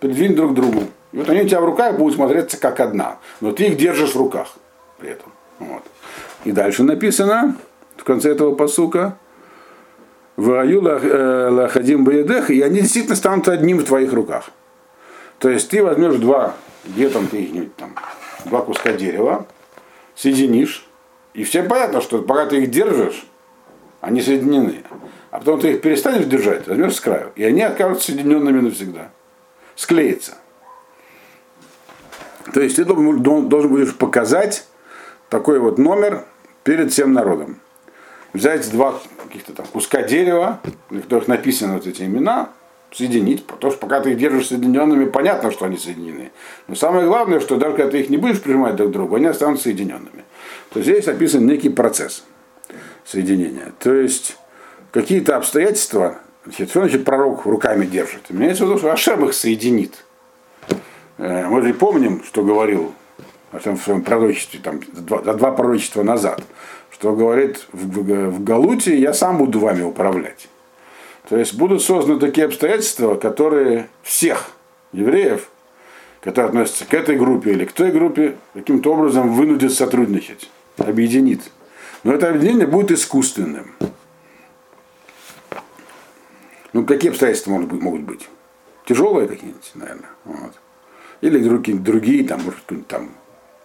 придвинь 0.00 0.34
друг 0.34 0.52
к 0.52 0.54
другу. 0.54 0.84
И 1.12 1.18
вот 1.18 1.28
они 1.30 1.42
у 1.42 1.48
тебя 1.48 1.60
в 1.60 1.64
руках 1.64 1.96
будут 1.96 2.16
смотреться 2.16 2.58
как 2.58 2.80
одна. 2.80 3.18
Но 3.40 3.52
ты 3.52 3.68
их 3.68 3.76
держишь 3.76 4.14
в 4.14 4.18
руках 4.18 4.56
при 4.98 5.10
этом. 5.10 5.32
Вот. 5.58 5.82
И 6.44 6.52
дальше 6.52 6.82
написано, 6.82 7.56
в 7.96 8.04
конце 8.04 8.30
этого 8.30 8.54
посука, 8.54 9.16
в 10.36 10.50
э, 10.50 11.48
лахадим 11.48 12.04
баедех, 12.04 12.50
и 12.50 12.60
они 12.60 12.80
действительно 12.80 13.16
станут 13.16 13.48
одним 13.48 13.78
в 13.78 13.84
твоих 13.84 14.12
руках. 14.12 14.50
То 15.38 15.48
есть 15.48 15.70
ты 15.70 15.82
возьмешь 15.82 16.16
два, 16.16 16.54
где 16.86 17.08
там 17.08 17.26
ты 17.28 17.42
их 17.42 17.72
там, 17.74 17.94
два 18.44 18.62
куска 18.62 18.92
дерева, 18.92 19.46
соединишь, 20.14 20.86
и 21.34 21.44
всем 21.44 21.68
понятно, 21.68 22.00
что 22.00 22.22
пока 22.22 22.46
ты 22.46 22.62
их 22.62 22.70
держишь, 22.70 23.26
они 24.00 24.22
соединены. 24.22 24.84
А 25.30 25.38
потом 25.38 25.60
ты 25.60 25.72
их 25.72 25.82
перестанешь 25.82 26.24
держать, 26.24 26.66
возьмешь 26.66 26.94
с 26.94 27.00
краю, 27.00 27.32
и 27.34 27.44
они 27.44 27.62
окажутся 27.62 28.06
соединенными 28.06 28.60
навсегда. 28.60 29.10
Склеится. 29.74 30.34
То 32.54 32.60
есть 32.60 32.76
ты 32.76 32.84
должен 32.84 33.68
будешь 33.68 33.94
показать 33.94 34.66
такой 35.28 35.58
вот 35.58 35.78
номер 35.78 36.24
перед 36.64 36.92
всем 36.92 37.12
народом. 37.12 37.60
Взять 38.32 38.70
два 38.70 38.98
каких-то 39.24 39.52
там 39.52 39.66
куска 39.66 40.02
дерева, 40.02 40.60
на 40.90 41.02
которых 41.02 41.28
написаны 41.28 41.74
вот 41.74 41.86
эти 41.86 42.02
имена, 42.02 42.50
соединить, 42.92 43.46
потому 43.46 43.70
что 43.72 43.80
пока 43.80 44.00
ты 44.00 44.12
их 44.12 44.18
держишь 44.18 44.48
соединенными, 44.48 45.06
понятно, 45.06 45.50
что 45.50 45.66
они 45.66 45.76
соединены. 45.76 46.30
Но 46.68 46.74
самое 46.74 47.06
главное, 47.06 47.40
что 47.40 47.56
даже 47.56 47.76
когда 47.76 47.90
ты 47.90 48.00
их 48.00 48.10
не 48.10 48.16
будешь 48.16 48.40
прижимать 48.40 48.76
друг 48.76 48.90
к 48.90 48.92
другу, 48.92 49.16
они 49.16 49.26
останутся 49.26 49.64
соединенными. 49.64 50.24
То 50.70 50.82
здесь 50.82 51.08
описан 51.08 51.46
некий 51.46 51.68
процесс 51.68 52.24
соединения. 53.04 53.72
То 53.78 53.94
есть 53.94 54.36
какие-то 54.92 55.36
обстоятельства, 55.36 56.18
значит, 56.44 56.70
что 56.70 56.80
значит 56.80 57.04
пророк 57.04 57.44
руками 57.44 57.86
держит? 57.86 58.22
Имеется 58.30 58.64
в 58.64 58.68
виду, 58.68 58.78
что 58.78 58.92
Ашем 58.92 59.24
их 59.24 59.34
соединит. 59.34 60.04
Э, 61.18 61.46
мы 61.46 61.62
же 61.62 61.74
помним, 61.74 62.22
что 62.24 62.42
говорил 62.42 62.92
в 63.52 63.76
своем 63.76 64.02
пророчестве, 64.02 64.60
там, 64.62 64.80
два, 64.92 65.34
два 65.34 65.50
пророчества 65.52 66.02
назад, 66.02 66.42
что 66.90 67.14
говорит 67.14 67.66
в, 67.72 68.30
в 68.30 68.44
Галуте, 68.44 68.98
я 68.98 69.12
сам 69.12 69.38
буду 69.38 69.60
вами 69.60 69.82
управлять. 69.82 70.48
То 71.28 71.36
есть 71.36 71.54
будут 71.54 71.82
созданы 71.82 72.20
такие 72.20 72.46
обстоятельства, 72.46 73.16
которые 73.16 73.88
всех 74.02 74.50
евреев, 74.92 75.48
которые 76.20 76.48
относятся 76.50 76.84
к 76.84 76.94
этой 76.94 77.16
группе 77.16 77.52
или 77.52 77.64
к 77.64 77.72
той 77.72 77.90
группе, 77.90 78.36
каким-то 78.54 78.92
образом 78.92 79.32
вынудят 79.34 79.72
сотрудничать, 79.72 80.48
объединит. 80.76 81.40
Но 82.04 82.12
это 82.12 82.28
объединение 82.28 82.66
будет 82.66 82.92
искусственным. 82.92 83.74
Ну, 86.72 86.84
какие 86.84 87.10
обстоятельства 87.10 87.50
могут 87.50 87.68
быть? 87.70 87.82
Могут 87.82 88.00
быть? 88.02 88.28
Тяжелые 88.84 89.26
какие-нибудь, 89.26 89.70
наверное. 89.74 90.10
Вот. 90.24 90.52
Или 91.22 91.38
другие, 91.38 91.78
другие 91.78 92.24
там, 92.24 92.42
может, 92.42 92.86
там, 92.86 93.10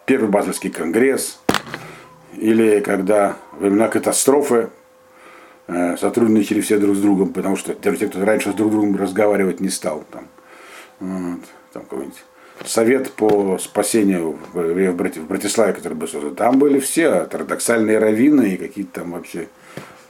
Первый 0.05 0.29
Базельский 0.29 0.71
конгресс, 0.71 1.39
или 2.33 2.79
когда 2.79 3.37
времена 3.59 3.87
катастрофы 3.87 4.69
сотрудничали 5.97 6.61
все 6.61 6.77
друг 6.77 6.95
с 6.95 6.99
другом, 6.99 7.33
потому 7.33 7.55
что 7.55 7.73
даже 7.73 7.97
те, 7.97 8.07
кто 8.07 8.23
раньше 8.25 8.51
с 8.51 8.55
друг 8.55 8.71
другом 8.71 8.95
разговаривать 8.95 9.59
не 9.59 9.69
стал. 9.69 10.03
Там, 10.11 10.27
вот, 10.99 11.41
там 11.73 11.83
какой-нибудь 11.83 12.23
совет 12.65 13.11
по 13.13 13.57
спасению 13.57 14.37
в, 14.53 14.59
в, 14.59 14.91
в 14.91 15.27
Братиславе, 15.27 15.73
который 15.73 15.93
был 15.93 16.07
создан. 16.07 16.35
Там 16.35 16.59
были 16.59 16.79
все 16.79 17.09
ортодоксальные 17.09 17.99
раввины 17.99 18.53
и 18.53 18.57
какие-то 18.57 19.01
там 19.01 19.11
вообще 19.11 19.47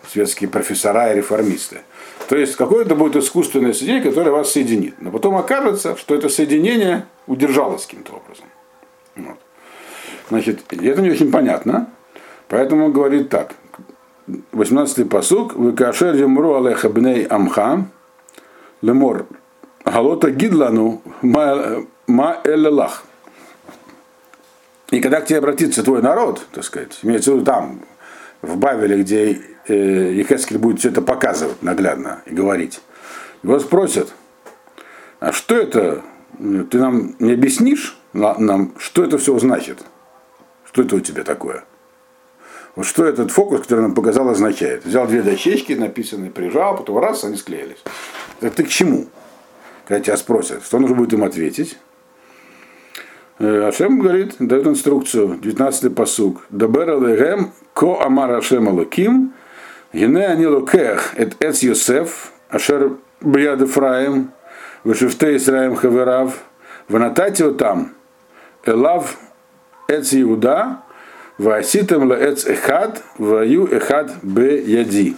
светские 0.07 0.49
профессора 0.49 1.11
и 1.11 1.17
реформисты. 1.17 1.81
То 2.27 2.35
есть 2.35 2.55
какое-то 2.55 2.95
будет 2.95 3.15
искусственное 3.15 3.73
соединение, 3.73 4.09
которое 4.09 4.31
вас 4.31 4.51
соединит. 4.51 4.95
Но 5.01 5.11
потом 5.11 5.35
окажется, 5.35 5.95
что 5.97 6.15
это 6.15 6.29
соединение 6.29 7.05
удержалось 7.27 7.85
каким-то 7.85 8.13
образом. 8.13 8.45
Вот. 9.15 9.37
Значит, 10.29 10.61
это 10.69 11.01
не 11.01 11.11
очень 11.11 11.31
понятно. 11.31 11.89
Поэтому 12.47 12.85
он 12.85 12.93
говорит 12.93 13.29
так. 13.29 13.55
18-й 14.51 15.05
посук. 15.05 15.55
Выкашер 15.55 16.15
юмру 16.15 16.55
алеха 16.55 16.89
бней 16.89 17.25
амха 17.25 17.85
лемор 18.81 19.25
галота 19.85 20.31
гидлану 20.31 21.01
ма 21.21 22.41
эллах. 22.43 23.03
И 24.89 25.00
когда 25.00 25.21
к 25.21 25.25
тебе 25.25 25.39
обратится 25.39 25.83
твой 25.83 26.01
народ, 26.01 26.45
так 26.51 26.63
сказать, 26.63 27.00
имеется 27.03 27.31
в 27.31 27.35
виду 27.35 27.45
там, 27.45 27.79
в 28.41 28.57
Бавеле, 28.57 29.01
где 29.01 29.41
э, 29.67 30.13
Ехескель 30.13 30.57
будет 30.57 30.79
все 30.79 30.89
это 30.89 31.01
показывать 31.01 31.63
наглядно 31.63 32.21
и 32.25 32.33
говорить, 32.33 32.81
его 33.41 33.57
спросят, 33.59 34.13
а 35.21 35.31
что 35.31 35.55
это, 35.55 36.01
ты 36.38 36.77
нам 36.77 37.15
не 37.19 37.33
объяснишь, 37.33 37.97
нам, 38.13 38.73
что 38.77 39.03
это 39.03 39.17
все 39.17 39.38
значит? 39.39 39.79
Что 40.65 40.81
это 40.81 40.97
у 40.97 41.00
тебя 41.00 41.23
такое? 41.23 41.63
Вот 42.75 42.85
что 42.85 43.05
этот 43.05 43.31
фокус, 43.31 43.61
который 43.61 43.81
нам 43.81 43.93
показал, 43.93 44.29
означает? 44.29 44.85
Взял 44.85 45.05
две 45.07 45.21
дощечки, 45.21 45.73
написанные, 45.73 46.31
прижал, 46.31 46.77
потом 46.77 46.99
раз, 46.99 47.23
они 47.23 47.35
склеились. 47.35 47.83
Это 48.39 48.63
к 48.63 48.69
чему? 48.69 49.07
Когда 49.85 50.01
тебя 50.01 50.17
спросят, 50.17 50.63
что 50.63 50.79
нужно 50.79 50.95
будет 50.95 51.13
им 51.13 51.23
ответить? 51.23 51.77
Э, 53.39 53.67
Ашем 53.67 53.99
говорит, 53.99 54.35
дает 54.39 54.67
инструкцию, 54.67 55.39
19-й 55.41 55.89
посуг. 55.89 56.43
Дабер 56.49 56.91
алегем 56.91 57.51
ко 57.73 58.01
амар 58.01 58.31
Ашем 58.31 58.69
алаким, 58.69 59.33
гене 59.91 60.27
ани 60.27 60.47
локех 60.47 61.13
эт 61.17 61.35
эц 61.43 61.63
Йосеф, 61.63 62.31
ашер 62.49 62.97
бьяд 63.19 63.61
Ефраим, 63.61 64.31
вешифте 64.85 65.35
Исраим 65.35 65.75
хаверав, 65.75 66.41
ванатати 66.87 67.51
там, 67.51 67.93
элав 68.63 69.17
эц 69.89 70.13
Иуда, 70.13 70.83
Вааситам 71.41 72.07
ла 72.07 72.15
эц 72.15 72.45
эхад, 72.45 73.01
ваю 73.17 73.65
эхад 73.65 74.12
бе 74.21 74.62
яди. 74.62 75.15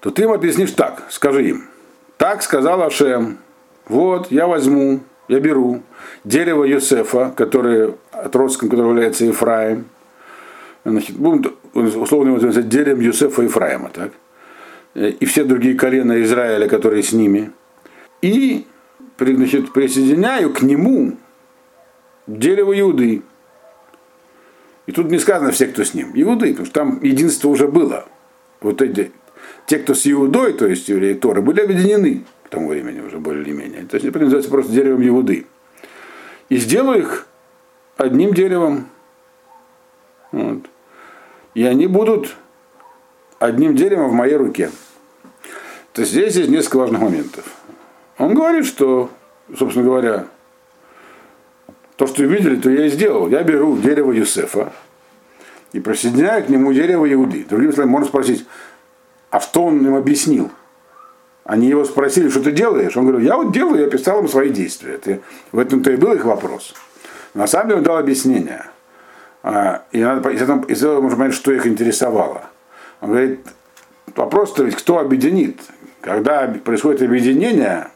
То 0.00 0.10
ты 0.10 0.22
им 0.22 0.32
объяснишь 0.32 0.72
так, 0.72 1.04
скажи 1.10 1.48
им. 1.48 1.68
Так 2.16 2.42
сказал 2.42 2.82
Ашем, 2.82 3.38
вот, 3.86 4.32
я 4.32 4.48
возьму, 4.48 4.98
я 5.28 5.38
беру 5.38 5.82
дерево 6.24 6.64
Юсефа, 6.64 7.32
которое 7.36 7.94
отростком 8.10 8.68
которого 8.68 8.94
является 8.94 9.24
Ефраим, 9.26 9.84
значит, 10.84 11.16
будем 11.16 11.54
условно 11.72 12.30
его 12.30 12.40
называть 12.40 12.68
деревом 12.68 13.00
Юсефа 13.00 13.42
Ефраима, 13.42 13.90
так? 13.90 14.10
И 14.96 15.24
все 15.24 15.44
другие 15.44 15.76
колена 15.76 16.20
Израиля, 16.22 16.68
которые 16.68 17.04
с 17.04 17.12
ними. 17.12 17.52
И 18.22 18.66
значит, 19.20 19.72
присоединяю 19.72 20.52
к 20.52 20.62
нему 20.62 21.16
дерево 22.26 22.78
Иуды. 22.78 23.22
И 24.86 24.92
тут 24.92 25.10
не 25.10 25.18
сказано 25.18 25.52
все, 25.52 25.66
кто 25.66 25.84
с 25.84 25.94
ним. 25.94 26.12
Иуды, 26.14 26.50
потому 26.50 26.66
что 26.66 26.74
там 26.74 27.02
единство 27.02 27.48
уже 27.48 27.68
было. 27.68 28.06
Вот 28.60 28.82
эти, 28.82 29.12
те, 29.66 29.78
кто 29.78 29.94
с 29.94 30.06
Иудой, 30.06 30.52
то 30.52 30.66
есть 30.66 30.88
евреи 30.88 31.14
Торы, 31.14 31.42
были 31.42 31.60
объединены 31.60 32.24
к 32.44 32.48
тому 32.48 32.68
времени 32.68 33.00
уже 33.00 33.18
более 33.18 33.42
или 33.42 33.52
менее. 33.52 33.86
То 33.86 33.96
есть 33.96 34.06
это 34.06 34.18
называется 34.18 34.50
просто 34.50 34.72
деревом 34.72 35.06
Иуды. 35.06 35.46
И 36.48 36.56
сделаю 36.56 37.00
их 37.00 37.26
одним 37.96 38.34
деревом. 38.34 38.88
Вот. 40.32 40.66
И 41.54 41.64
они 41.64 41.86
будут 41.86 42.36
одним 43.38 43.76
деревом 43.76 44.10
в 44.10 44.14
моей 44.14 44.36
руке. 44.36 44.70
То 45.92 46.02
есть 46.02 46.12
здесь 46.12 46.36
есть 46.36 46.50
несколько 46.50 46.78
важных 46.78 47.00
моментов. 47.00 47.44
Он 48.18 48.34
говорит, 48.34 48.66
что, 48.66 49.10
собственно 49.56 49.84
говоря, 49.84 50.26
то, 52.00 52.06
что 52.06 52.24
видели, 52.24 52.56
то 52.56 52.70
я 52.70 52.86
и 52.86 52.88
сделал. 52.88 53.28
Я 53.28 53.42
беру 53.42 53.76
дерево 53.76 54.10
Юсефа 54.12 54.72
и 55.74 55.80
присоединяю 55.80 56.42
к 56.42 56.48
нему 56.48 56.72
дерево 56.72 57.12
Иуды. 57.12 57.44
Другими 57.44 57.72
словами, 57.72 57.90
можно 57.90 58.08
спросить, 58.08 58.46
а 59.28 59.38
что 59.38 59.64
он 59.64 59.84
им 59.84 59.94
объяснил? 59.94 60.50
Они 61.44 61.68
его 61.68 61.84
спросили, 61.84 62.30
что 62.30 62.42
ты 62.42 62.52
делаешь? 62.52 62.96
Он 62.96 63.06
говорил, 63.06 63.26
я 63.26 63.36
вот 63.36 63.52
делаю, 63.52 63.82
я 63.82 63.90
писал 63.90 64.20
им 64.20 64.28
свои 64.28 64.48
действия. 64.48 64.94
Это, 64.94 65.20
в 65.52 65.58
этом-то 65.58 65.90
и 65.90 65.96
был 65.96 66.14
их 66.14 66.24
вопрос. 66.24 66.72
На 67.34 67.46
самом 67.46 67.68
деле 67.68 67.78
он 67.80 67.84
дал 67.84 67.98
объяснение. 67.98 68.64
А, 69.42 69.82
и 69.92 70.02
надо, 70.02 70.26
из 70.30 70.40
этого, 70.40 70.64
из 70.68 70.82
этого 70.82 71.02
можно 71.02 71.18
понять, 71.18 71.34
что 71.34 71.52
их 71.52 71.66
интересовало. 71.66 72.44
Он 73.02 73.10
говорит, 73.10 73.40
вопрос-то 74.16 74.64
ведь 74.64 74.76
кто 74.76 75.00
объединит? 75.00 75.60
Когда 76.00 76.48
происходит 76.64 77.02
объединение, 77.02 77.88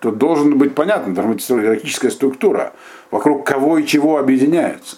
то 0.00 0.10
должен 0.10 0.58
быть 0.58 0.74
понятно, 0.74 1.14
должна 1.14 1.34
быть 1.34 1.48
иерархическая 1.48 2.10
структура, 2.10 2.72
вокруг 3.10 3.46
кого 3.46 3.78
и 3.78 3.86
чего 3.86 4.18
объединяются. 4.18 4.96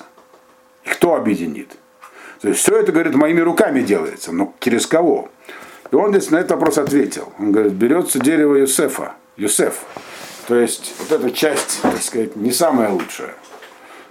И 0.84 0.88
кто 0.88 1.14
объединит. 1.14 1.70
То 2.40 2.48
есть 2.48 2.60
все 2.60 2.76
это, 2.76 2.92
говорит, 2.92 3.14
моими 3.14 3.40
руками 3.40 3.82
делается, 3.82 4.32
но 4.32 4.54
через 4.60 4.86
кого? 4.86 5.28
И 5.90 5.94
он 5.94 6.10
здесь 6.10 6.30
на 6.30 6.36
этот 6.36 6.52
вопрос 6.52 6.78
ответил. 6.78 7.32
Он 7.38 7.52
говорит, 7.52 7.72
берется 7.72 8.18
дерево 8.18 8.56
Юсефа, 8.56 9.14
Юсеф. 9.36 9.84
То 10.46 10.56
есть 10.56 10.94
вот 10.98 11.12
эта 11.12 11.30
часть, 11.30 11.82
так 11.82 12.00
сказать, 12.00 12.34
не 12.36 12.50
самая 12.50 12.90
лучшая. 12.90 13.34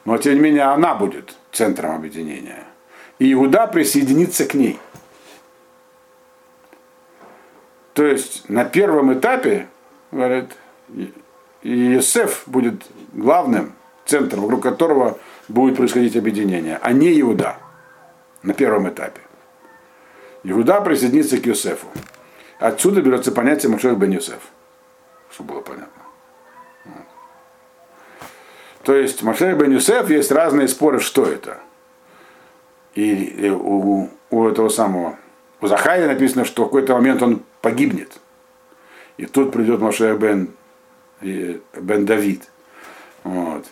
Но 0.05 0.17
тем 0.17 0.35
не 0.35 0.39
менее 0.39 0.63
она 0.63 0.95
будет 0.95 1.35
центром 1.51 1.95
объединения. 1.95 2.63
И 3.19 3.31
Иуда 3.33 3.67
присоединится 3.67 4.45
к 4.45 4.53
ней. 4.53 4.79
То 7.93 8.05
есть 8.05 8.49
на 8.49 8.63
первом 8.63 9.13
этапе, 9.13 9.67
говорит, 10.11 10.51
и 10.93 11.13
Есеф 11.69 12.43
будет 12.45 12.83
главным 13.13 13.73
центром, 14.05 14.41
вокруг 14.41 14.63
которого 14.63 15.17
будет 15.47 15.77
происходить 15.77 16.15
объединение, 16.15 16.79
а 16.81 16.91
не 16.91 17.19
Иуда 17.21 17.57
на 18.43 18.53
первом 18.53 18.89
этапе. 18.89 19.21
Иуда 20.43 20.81
присоединится 20.81 21.37
к 21.37 21.45
Юсефу. 21.45 21.87
Отсюда 22.59 23.01
берется 23.01 23.31
понятие 23.31 23.71
Машех 23.71 23.97
бен 23.97 24.11
Юсеф, 24.11 24.41
чтобы 25.31 25.53
было 25.53 25.61
понятно. 25.61 26.01
То 28.83 28.95
есть 28.95 29.21
Машех 29.21 29.57
бен 29.57 29.71
Юсеф 29.71 30.09
есть 30.09 30.31
разные 30.31 30.67
споры, 30.67 30.99
что 30.99 31.25
это. 31.25 31.59
И, 32.95 33.49
у, 33.49 34.09
у 34.29 34.47
этого 34.47 34.69
самого, 34.69 35.17
у 35.61 35.67
Захария 35.67 36.07
написано, 36.07 36.43
что 36.43 36.63
в 36.63 36.65
какой-то 36.67 36.93
момент 36.95 37.21
он 37.21 37.43
погибнет. 37.61 38.19
И 39.17 39.25
тут 39.27 39.51
придет 39.51 39.79
Машех 39.79 40.19
бен 40.19 40.49
бен 41.21 42.05
Давид. 42.05 42.43
Вот. 43.23 43.65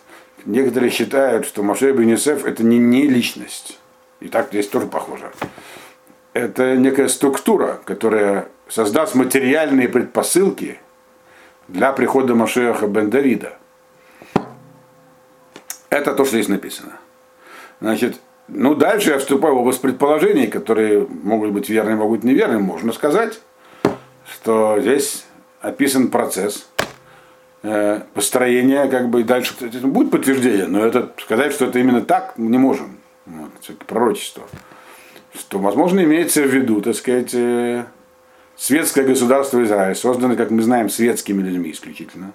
Некоторые 0.44 0.90
считают, 0.90 1.46
что 1.46 1.62
Моше 1.62 1.92
бен 1.92 2.08
Юсеф 2.08 2.44
это 2.44 2.62
не, 2.62 2.78
не 2.78 3.06
личность. 3.06 3.78
И 4.20 4.28
так 4.28 4.48
здесь 4.48 4.68
тоже 4.68 4.86
похоже. 4.86 5.30
Это 6.32 6.76
некая 6.76 7.08
структура, 7.08 7.80
которая 7.84 8.48
создаст 8.68 9.14
материальные 9.14 9.88
предпосылки 9.88 10.78
для 11.68 11.92
прихода 11.92 12.34
Машеха 12.34 12.86
бен 12.86 13.10
Давида. 13.10 13.54
Это 15.90 16.14
то, 16.14 16.24
что 16.24 16.36
здесь 16.36 16.48
написано. 16.48 16.92
Значит, 17.80 18.20
ну 18.46 18.74
дальше 18.74 19.10
я 19.10 19.18
вступаю 19.18 19.56
в 19.56 19.58
область 19.58 19.80
предположений, 19.80 20.46
которые 20.46 21.06
могут 21.06 21.50
быть 21.50 21.68
верными, 21.68 21.96
могут 21.96 22.20
быть 22.20 22.30
неверными. 22.30 22.62
Можно 22.62 22.92
сказать, 22.92 23.40
что 24.30 24.78
здесь 24.80 25.24
описан 25.60 26.08
процесс, 26.08 26.68
построение, 27.62 28.88
как 28.88 29.10
бы 29.10 29.22
дальше 29.22 29.54
будет 29.82 30.10
подтверждение, 30.10 30.66
но 30.66 30.84
это 30.84 31.12
сказать, 31.18 31.52
что 31.52 31.66
это 31.66 31.78
именно 31.78 32.00
так, 32.00 32.34
не 32.38 32.58
можем. 32.58 32.98
Вот, 33.26 33.50
это 33.68 33.84
пророчество. 33.84 34.44
Что, 35.34 35.58
возможно, 35.58 36.00
имеется 36.00 36.42
в 36.42 36.46
виду, 36.46 36.80
так 36.80 36.96
сказать, 36.96 37.34
э, 37.34 37.84
светское 38.56 39.04
государство 39.04 39.62
Израиль, 39.62 39.94
созданное, 39.94 40.36
как 40.36 40.50
мы 40.50 40.62
знаем, 40.62 40.88
светскими 40.88 41.42
людьми 41.42 41.70
исключительно. 41.70 42.32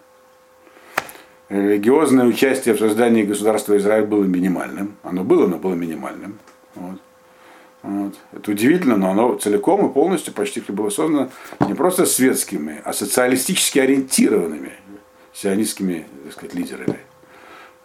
религиозное 1.50 2.26
участие 2.26 2.74
в 2.74 2.80
создании 2.80 3.24
государства 3.24 3.76
Израиль 3.78 4.06
было 4.06 4.24
минимальным. 4.24 4.96
Оно 5.04 5.24
было, 5.24 5.48
но 5.48 5.58
было 5.58 5.74
минимальным. 5.74 6.40
Вот. 6.76 7.00
Вот. 7.84 8.16
Это 8.32 8.52
удивительно, 8.52 8.96
но 8.96 9.12
оно 9.12 9.36
целиком 9.36 9.88
и 9.88 9.94
полностью 9.94 10.34
почти 10.34 10.62
было 10.70 10.90
создано 10.90 11.30
не 11.68 11.76
просто 11.76 12.06
светскими, 12.06 12.82
а 12.84 12.94
социалистически 12.94 13.78
ориентированными 13.78 14.72
сионистскими 15.36 16.08
так 16.24 16.34
сказать, 16.34 16.56
лидерами. 16.56 17.00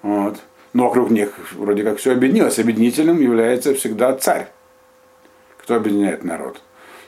Вот. 0.02 0.40
Но 0.72 0.84
вокруг 0.84 1.10
них 1.10 1.32
вроде 1.52 1.82
как 1.82 1.98
все 1.98 2.12
объединилось. 2.12 2.58
Объединителем 2.58 3.20
является 3.20 3.74
всегда 3.74 4.14
царь. 4.16 4.48
Кто 5.58 5.74
объединяет 5.74 6.24
народ? 6.24 6.62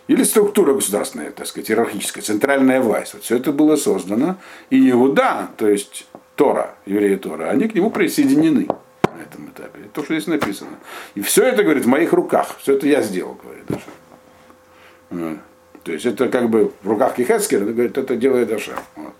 Или 0.09 0.25
структура 0.25 0.75
государственная, 0.75 1.31
так 1.31 1.47
сказать, 1.47 1.71
иерархическая, 1.71 2.23
центральная 2.25 2.81
власть. 2.81 3.15
Вот 3.15 3.23
все 3.23 3.37
это 3.37 3.53
было 3.53 3.77
создано. 3.77 4.37
И 4.69 4.91
Иуда, 4.91 5.49
то 5.57 5.69
есть 5.69 6.07
Тора, 6.35 6.75
евреи 6.87 7.15
Тора, 7.17 7.51
они 7.51 7.69
к 7.69 7.75
нему 7.75 7.91
присоединены 7.91 8.67
на 8.67 9.23
этом 9.23 9.49
этапе. 9.49 9.79
То, 9.95 10.03
что 10.03 10.15
здесь 10.15 10.27
написано. 10.27 10.77
И 11.15 11.21
все 11.21 11.45
это, 11.45 11.63
говорит, 11.63 11.85
в 11.85 11.89
моих 11.89 12.13
руках. 12.13 12.57
Все 12.59 12.75
это 12.75 12.89
я 12.89 13.01
сделал, 13.01 13.39
говорит 13.43 13.65
Даша. 13.69 15.39
То 15.85 15.93
есть 15.93 16.05
это 16.05 16.29
как 16.29 16.51
бы 16.51 16.73
в 16.83 16.89
руках 16.89 17.15
Кихецкера, 17.15 17.65
говорит, 17.65 17.97
это 17.97 18.17
делает 18.17 18.49
Даша. 18.49 18.75
Вот. 18.97 19.15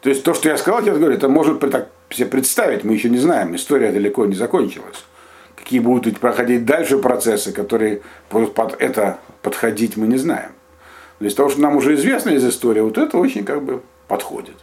То 0.00 0.10
есть 0.10 0.22
то, 0.22 0.34
что 0.34 0.48
я 0.48 0.56
сказал, 0.56 0.82
я 0.82 0.94
говорю, 0.94 1.14
это 1.14 1.28
может 1.28 1.60
так 1.60 1.88
себе 2.10 2.26
представить, 2.26 2.84
мы 2.84 2.94
еще 2.94 3.10
не 3.10 3.18
знаем, 3.18 3.54
история 3.56 3.92
далеко 3.92 4.26
не 4.26 4.34
закончилась. 4.34 5.04
Какие 5.56 5.80
будут 5.80 6.20
проходить 6.20 6.64
дальше 6.64 6.98
процессы, 6.98 7.52
которые 7.52 8.02
будут 8.30 8.54
под 8.54 8.80
это 8.80 9.18
подходить, 9.42 9.96
мы 9.96 10.06
не 10.06 10.16
знаем. 10.16 10.52
Но 11.20 11.26
из 11.26 11.34
того, 11.34 11.48
что 11.48 11.60
нам 11.60 11.76
уже 11.76 11.94
известно 11.94 12.30
из 12.30 12.46
истории, 12.46 12.80
вот 12.80 12.96
это 12.96 13.18
очень 13.18 13.44
как 13.44 13.62
бы 13.62 13.82
подходит. 14.06 14.54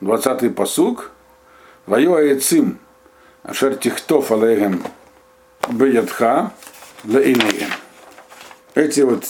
20-й 0.00 0.50
посуг. 0.50 1.10
Ваю 1.86 2.14
аецим 2.14 2.78
ашер 3.42 3.74
тихтов 3.76 4.32
алейгем 4.32 4.82
беядха 5.68 6.52
лаинегем. 7.04 7.68
Эти 8.74 9.00
вот 9.00 9.24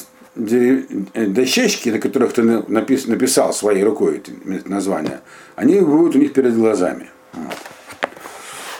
дощечки, 1.14 1.90
на 1.90 1.98
которых 1.98 2.32
ты 2.32 2.42
написал 2.42 3.52
своей 3.52 3.84
рукой 3.84 4.18
эти 4.18 4.32
названия, 4.68 5.20
они 5.56 5.80
будут 5.80 6.16
у 6.16 6.18
них 6.18 6.32
перед 6.32 6.54
глазами. 6.54 7.10
Вот. 7.32 7.56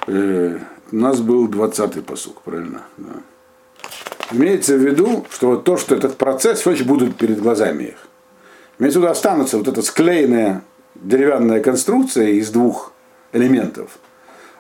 Э, 0.07 0.59
у 0.93 0.97
нас 0.97 1.21
был 1.21 1.49
20-й 1.49 2.03
посук, 2.03 2.43
правильно? 2.43 2.83
Да. 2.97 3.13
Имеется 4.33 4.77
в 4.77 4.81
виду, 4.81 5.27
что 5.31 5.49
вот 5.51 5.65
то, 5.65 5.77
что 5.77 5.95
этот 5.95 6.17
процесс, 6.17 6.67
очень 6.67 6.87
будут 6.87 7.17
перед 7.17 7.41
глазами 7.41 7.85
их. 7.85 8.09
Имеется 8.79 8.99
в 8.99 9.03
виду, 9.03 9.13
останутся 9.13 9.59
вот 9.59 9.69
эта 9.69 9.83
склеенная 9.83 10.63
деревянная 10.95 11.61
конструкция 11.61 12.29
из 12.29 12.51
двух 12.51 12.93
элементов, 13.33 13.99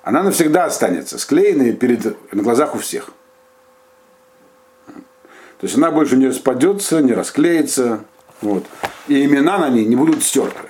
она 0.02 0.22
навсегда 0.22 0.64
останется 0.64 1.18
склеенной 1.18 1.72
перед, 1.72 2.32
на 2.32 2.42
глазах 2.42 2.74
у 2.74 2.78
всех. 2.78 3.10
То 5.60 5.66
есть 5.66 5.76
она 5.76 5.90
больше 5.90 6.16
не 6.16 6.28
распадется, 6.28 7.00
не 7.00 7.12
расклеится. 7.12 8.00
Вот. 8.40 8.64
И 9.08 9.24
имена 9.24 9.58
на 9.58 9.68
ней 9.68 9.84
не 9.84 9.96
будут 9.96 10.22
стерты. 10.22 10.68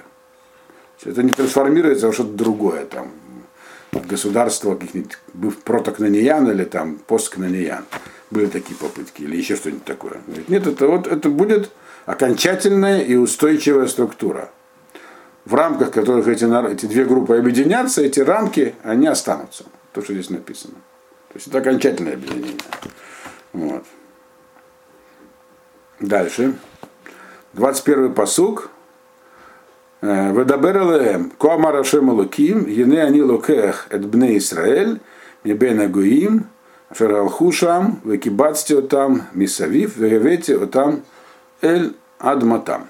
Это 1.05 1.23
не 1.23 1.31
трансформируется 1.31 2.09
во 2.09 2.13
что-то 2.13 2.33
другое. 2.33 2.85
Там, 2.85 3.13
государство 3.93 4.75
каких-нибудь 4.75 5.59
протокнаниян 5.65 6.51
или 6.51 6.65
там 6.65 6.99
посткнаниян. 7.07 7.85
Были 8.31 8.47
такие 8.47 8.77
попытки, 8.77 9.23
или 9.23 9.37
еще 9.37 9.57
что-нибудь 9.57 9.85
такое. 9.85 10.21
нет, 10.49 10.67
это 10.67 10.87
вот 10.87 11.07
это 11.07 11.29
будет 11.29 11.71
окончательная 12.07 13.01
и 13.01 13.17
устойчивая 13.17 13.87
структура 13.87 14.51
в 15.45 15.55
рамках 15.55 15.91
которых 15.91 16.29
эти, 16.29 16.45
эти 16.73 16.87
две 16.87 17.05
группы 17.05 17.37
объединятся, 17.37 18.03
эти 18.03 18.21
рамки, 18.21 18.75
они 18.83 19.07
останутся. 19.07 19.65
То, 19.93 20.03
что 20.03 20.13
здесь 20.13 20.31
написано. 20.31 20.75
То 21.29 21.35
есть 21.35 21.49
это 21.49 21.59
окончательное 21.59 22.15
объединение. 22.15 22.59
Вот. 23.53 23.85
Дальше. 26.01 26.55
21 27.53 28.15
посук. 28.15 28.71
«Э, 30.01 30.33
Ведабер 30.33 30.79
элеем, 30.79 31.31
коамар 31.39 31.77
Ашем 31.77 32.09
Луким, 32.09 32.67
ене 32.67 33.03
они 33.03 33.23
лукех 33.23 33.87
эт 33.91 34.07
бне 34.07 34.39
Исраэль, 34.39 34.99
мебен 35.45 35.79
агуим, 35.79 36.47
ашер 36.89 37.15
алхушам, 37.17 38.01
векибацти 38.05 38.73
отам, 38.73 39.27
мисавив, 39.35 39.99
вегевети 39.99 40.53
отам, 40.53 41.03
эль 41.61 41.95
адматам. 42.19 42.87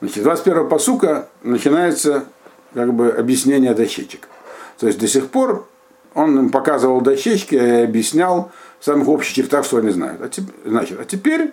Значит, 0.00 0.22
21 0.22 0.68
посука 0.68 1.28
начинается 1.42 2.26
как 2.72 2.94
бы 2.94 3.10
объяснение 3.10 3.74
дощечек. 3.74 4.28
То 4.78 4.86
есть 4.86 5.00
до 5.00 5.08
сих 5.08 5.28
пор 5.28 5.66
он 6.14 6.38
им 6.38 6.50
показывал 6.50 7.00
дощечки 7.00 7.56
и 7.56 7.82
объяснял 7.82 8.52
в 8.78 8.84
самых 8.84 9.08
общих 9.08 9.34
чертах, 9.34 9.64
что 9.64 9.78
они 9.78 9.90
знают. 9.90 10.22
А 10.22 10.28
теперь, 10.28 10.54
значит, 10.64 11.00
а 11.00 11.04
теперь 11.04 11.52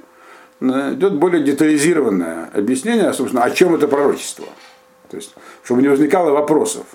идет 0.61 1.15
более 1.15 1.43
детализированное 1.43 2.49
объяснение, 2.53 3.11
собственно, 3.13 3.43
о 3.43 3.51
чем 3.51 3.75
это 3.75 3.87
пророчество. 3.87 4.45
То 5.09 5.17
есть, 5.17 5.35
чтобы 5.63 5.81
не 5.81 5.87
возникало 5.87 6.31
вопросов. 6.31 6.85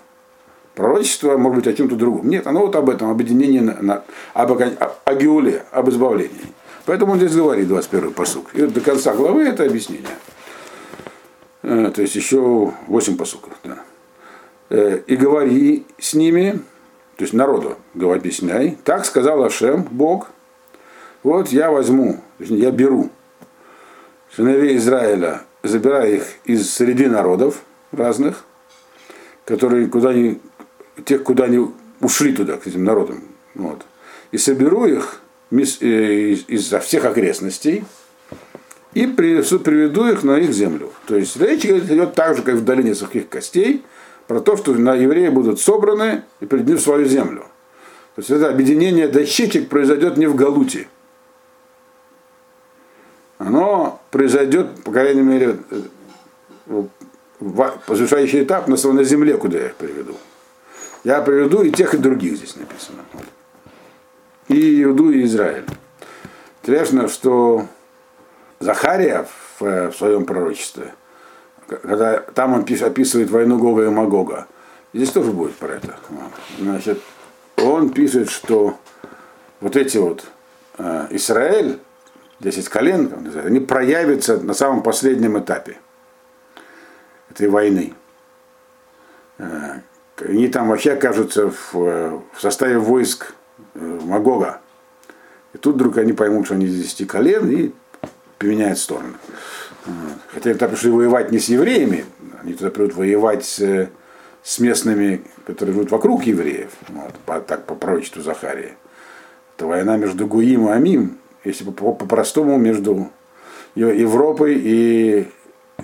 Пророчество 0.75 1.37
может 1.37 1.65
быть 1.65 1.75
о 1.75 1.77
чем-то 1.77 1.97
другом. 1.97 2.29
Нет, 2.29 2.47
оно 2.47 2.61
вот 2.61 2.77
об 2.77 2.89
этом, 2.89 3.11
объединении, 3.11 3.59
на, 3.59 3.83
на, 3.83 4.05
об, 4.35 4.53
о, 4.53 4.97
о 5.05 5.15
геуле, 5.15 5.65
об 5.73 5.91
избавлении. 5.91 6.53
Поэтому 6.85 7.13
он 7.13 7.19
здесь 7.19 7.35
говорит 7.35 7.69
21 7.69 8.13
посук. 8.13 8.55
И 8.55 8.63
до 8.63 8.81
конца 8.81 9.13
главы 9.15 9.43
это 9.43 9.65
объяснение. 9.65 10.17
Э, 11.63 11.91
то 11.95 12.01
есть 12.01 12.15
еще 12.15 12.73
8 12.87 13.17
посуков. 13.17 13.53
Да. 13.65 13.79
Э, 14.71 15.01
и 15.07 15.17
говори 15.17 15.87
с 15.99 16.15
ними, 16.15 16.61
то 17.17 17.25
есть 17.25 17.35
народу 17.35 17.77
говори, 17.95 18.21
объясняй. 18.21 18.79
Так 18.85 19.05
сказал 19.05 19.43
Ашем, 19.43 19.83
Бог, 19.91 20.31
вот 21.23 21.49
я 21.49 21.71
возьму, 21.71 22.21
я 22.39 22.71
беру 22.71 23.11
сыновей 24.35 24.77
Израиля, 24.77 25.43
забираю 25.63 26.17
их 26.17 26.25
из 26.45 26.71
среди 26.71 27.07
народов 27.07 27.63
разных, 27.93 28.45
которые 29.45 29.87
куда 29.89 30.13
ни, 30.13 30.41
тех, 31.05 31.23
куда 31.23 31.45
они 31.45 31.67
ушли 32.01 32.33
туда, 32.33 32.57
к 32.57 32.67
этим 32.67 32.85
народам. 32.85 33.23
Вот. 33.55 33.85
И 34.31 34.39
соберу 34.39 34.87
их 34.87 35.21
э, 35.51 35.57
из, 35.57 36.45
из 36.49 36.73
всех 36.83 37.05
окрестностей, 37.05 37.85
и 38.95 39.07
приведу 39.07 40.07
их 40.07 40.23
на 40.23 40.39
их 40.39 40.53
землю. 40.53 40.93
То 41.07 41.17
есть 41.17 41.37
речь 41.37 41.65
идет 41.65 42.15
так 42.15 42.37
же, 42.37 42.43
как 42.43 42.57
в 42.57 42.65
долине 42.65 42.95
сухих 42.95 43.29
костей, 43.29 43.85
про 44.27 44.41
то, 44.41 44.57
что 44.57 44.73
на 44.75 44.95
евреи 44.95 45.29
будут 45.29 45.61
собраны 45.61 46.23
и 46.41 46.47
придут 46.47 46.81
в 46.81 46.83
свою 46.83 47.07
землю. 47.07 47.45
То 48.15 48.21
есть 48.21 48.31
это 48.31 48.49
объединение 48.49 49.09
дощечек 49.09 49.69
произойдет 49.69 50.17
не 50.17 50.27
в 50.27 50.35
Галуте. 50.35 50.89
Оно 53.49 53.99
произойдет, 54.11 54.85
по 54.85 54.93
крайней 54.93 55.23
мере, 55.23 55.57
завершающий 57.41 58.43
этап 58.43 58.69
на, 58.69 58.77
земле, 59.05 59.39
куда 59.39 59.57
я 59.57 59.67
их 59.69 59.75
приведу. 59.77 60.17
Я 61.03 61.23
приведу 61.23 61.63
и 61.63 61.71
тех, 61.71 61.95
и 61.95 61.97
других 61.97 62.37
здесь 62.37 62.57
написано. 62.57 63.05
И 64.49 64.83
Иуду, 64.83 65.11
и 65.11 65.25
Израиль. 65.25 65.65
Интересно, 66.63 67.09
что 67.09 67.65
Захария 68.61 69.27
в, 69.59 69.65
э, 69.65 69.91
в 69.91 69.97
своем 69.97 70.27
пророчестве, 70.27 70.93
когда 71.69 72.19
там 72.19 72.53
он 72.53 72.67
описывает 72.83 73.31
войну 73.31 73.57
Гога 73.57 73.87
и 73.87 73.89
Магога, 73.89 74.47
здесь 74.93 75.11
тоже 75.11 75.31
будет 75.31 75.55
про 75.55 75.77
это. 75.77 75.97
Значит, 76.59 77.01
он 77.57 77.89
пишет, 77.89 78.29
что 78.29 78.77
вот 79.61 79.75
эти 79.75 79.97
вот 79.97 80.27
э, 80.77 81.07
Израиль, 81.13 81.79
10 82.41 82.69
колен, 82.69 83.13
они 83.45 83.61
проявятся 83.61 84.39
на 84.39 84.55
самом 84.55 84.83
последнем 84.83 85.39
этапе 85.39 85.79
этой 87.31 87.49
войны. 87.49 87.95
Э, 89.39 89.81
они 90.19 90.49
там 90.49 90.69
вообще 90.69 90.93
окажутся 90.93 91.51
в, 91.51 91.75
э, 91.75 92.21
составе 92.39 92.79
войск 92.79 93.35
Магога. 93.75 94.61
И 95.53 95.59
тут 95.59 95.77
вдруг 95.77 95.99
они 95.99 96.13
поймут, 96.13 96.47
что 96.47 96.55
они 96.55 96.67
из 96.67 96.77
10 96.77 97.07
колен, 97.07 97.51
и 97.51 97.73
поменяет 98.39 98.79
стороны. 98.79 99.15
Хотя 100.33 100.53
туда 100.53 100.69
пришли 100.69 100.91
воевать 100.91 101.33
не 101.33 101.39
с 101.39 101.49
евреями, 101.49 102.05
они 102.43 102.55
туда 102.55 102.71
придут 102.71 102.95
воевать 102.95 103.45
с, 103.45 103.89
с 104.43 104.59
местными, 104.59 105.23
которые 105.47 105.75
живут 105.75 105.91
вокруг 105.91 106.25
евреев, 106.25 106.71
вот, 106.89 107.15
по, 107.25 107.41
так 107.41 107.65
по 107.65 107.75
пророчеству 107.75 108.23
Захарии. 108.23 108.75
Это 109.57 109.67
война 109.67 109.97
между 109.97 110.27
Гуим 110.27 110.69
и 110.69 110.73
Амим, 110.73 111.19
если 111.45 111.65
по-простому, 111.65 112.57
по 112.57 112.61
между 112.61 113.11
Европой 113.75 114.55
и 114.57 115.29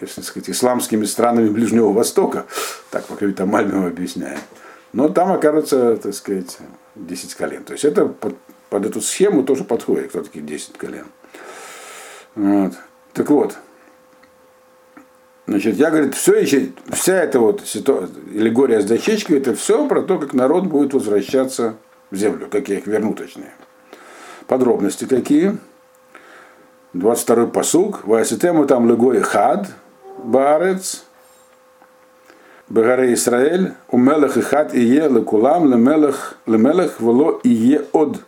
если 0.00 0.22
сказать, 0.22 0.50
исламскими 0.50 1.04
странами 1.04 1.48
Ближнего 1.48 1.92
Востока, 1.92 2.46
так 2.90 3.04
пока 3.06 3.30
там 3.32 3.50
Мальмем 3.50 3.86
объясняет. 3.86 4.40
Но 4.92 5.08
там 5.08 5.32
окажется, 5.32 5.96
так 5.96 6.14
сказать, 6.14 6.58
10 6.96 7.34
колен. 7.34 7.64
То 7.64 7.72
есть 7.72 7.84
это 7.84 8.06
под, 8.06 8.36
под 8.70 8.86
эту 8.86 9.00
схему 9.00 9.44
тоже 9.44 9.64
подходит, 9.64 10.08
кто 10.08 10.22
такие 10.22 10.44
10 10.44 10.76
колен. 10.76 11.06
Вот. 12.34 12.72
Так 13.12 13.30
вот, 13.30 13.56
Значит, 15.46 15.76
я, 15.76 15.90
говорит, 15.90 16.14
все 16.14 16.36
еще, 16.36 16.70
вся 16.90 17.16
эта 17.16 17.38
вот 17.38 17.62
ситуация, 17.66 18.16
аллегория 18.34 18.80
с 18.80 18.86
дощечкой, 18.86 19.38
это 19.38 19.54
все 19.54 19.86
про 19.86 20.00
то, 20.00 20.18
как 20.18 20.32
народ 20.32 20.64
будет 20.64 20.94
возвращаться 20.94 21.76
в 22.10 22.16
землю, 22.16 22.48
как 22.50 22.68
я 22.68 22.78
их 22.78 22.86
верну 22.86 23.12
точнее. 23.12 23.52
Подробности 24.46 25.04
какие? 25.07 25.57
22-й 26.94 27.48
посуг. 27.48 28.07
Вайсетему 28.07 28.66
там 28.66 28.88
легой 28.88 29.20
хад, 29.20 29.68
барец, 30.18 31.04
Бегаре 32.68 33.12
Исраэль, 33.12 33.74
у 33.90 33.98
мелах 33.98 34.37
и 34.37 34.40
хат 34.40 34.74
и 34.74 34.80
е 34.80 35.09
лекулам, 35.09 35.70
лемелах, 35.70 36.38
лемелах, 36.46 37.00
вело 37.00 37.40
и 37.44 37.74
е 37.74 37.83
од. 37.92 38.22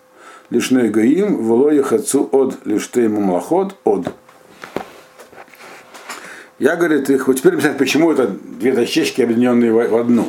Лишной 0.50 0.90
гаим, 0.90 1.42
вело 1.46 1.70
ехацу 1.70 2.29
од, 2.33 2.59
лиште 2.64 3.09
мамлахот 3.09 3.74
од. 3.85 4.12
Я, 6.59 6.76
говорит, 6.76 7.11
их, 7.11 7.29
вот 7.29 7.38
теперь 7.38 7.52
объяснять, 7.52 7.79
почему 7.79 8.12
это 8.12 8.29
две 8.29 8.72
дощечки, 8.72 9.20
объединенные 9.20 9.72
в 9.72 9.96
одну. 9.96 10.29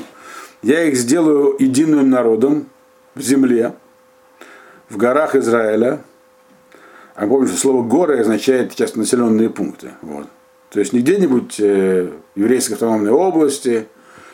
Я 0.62 0.84
их 0.84 0.96
сделаю 0.96 1.56
единым 1.60 2.10
народом 2.10 2.68
в 3.16 3.22
земле, 3.22 3.74
в 4.90 4.98
горах 4.98 5.36
Израиля. 5.36 6.02
А 7.16 7.26
помните, 7.26 7.58
слово 7.58 7.84
горы 7.84 8.20
означает 8.20 8.74
сейчас 8.74 8.96
населенные 8.96 9.50
пункты. 9.50 9.92
Вот. 10.02 10.28
То 10.70 10.80
есть 10.80 10.94
не 10.94 11.00
где-нибудь 11.00 11.60
э, 11.60 12.12
в 12.36 12.40
еврейской 12.40 12.74
автономной 12.74 13.12
области, 13.12 13.88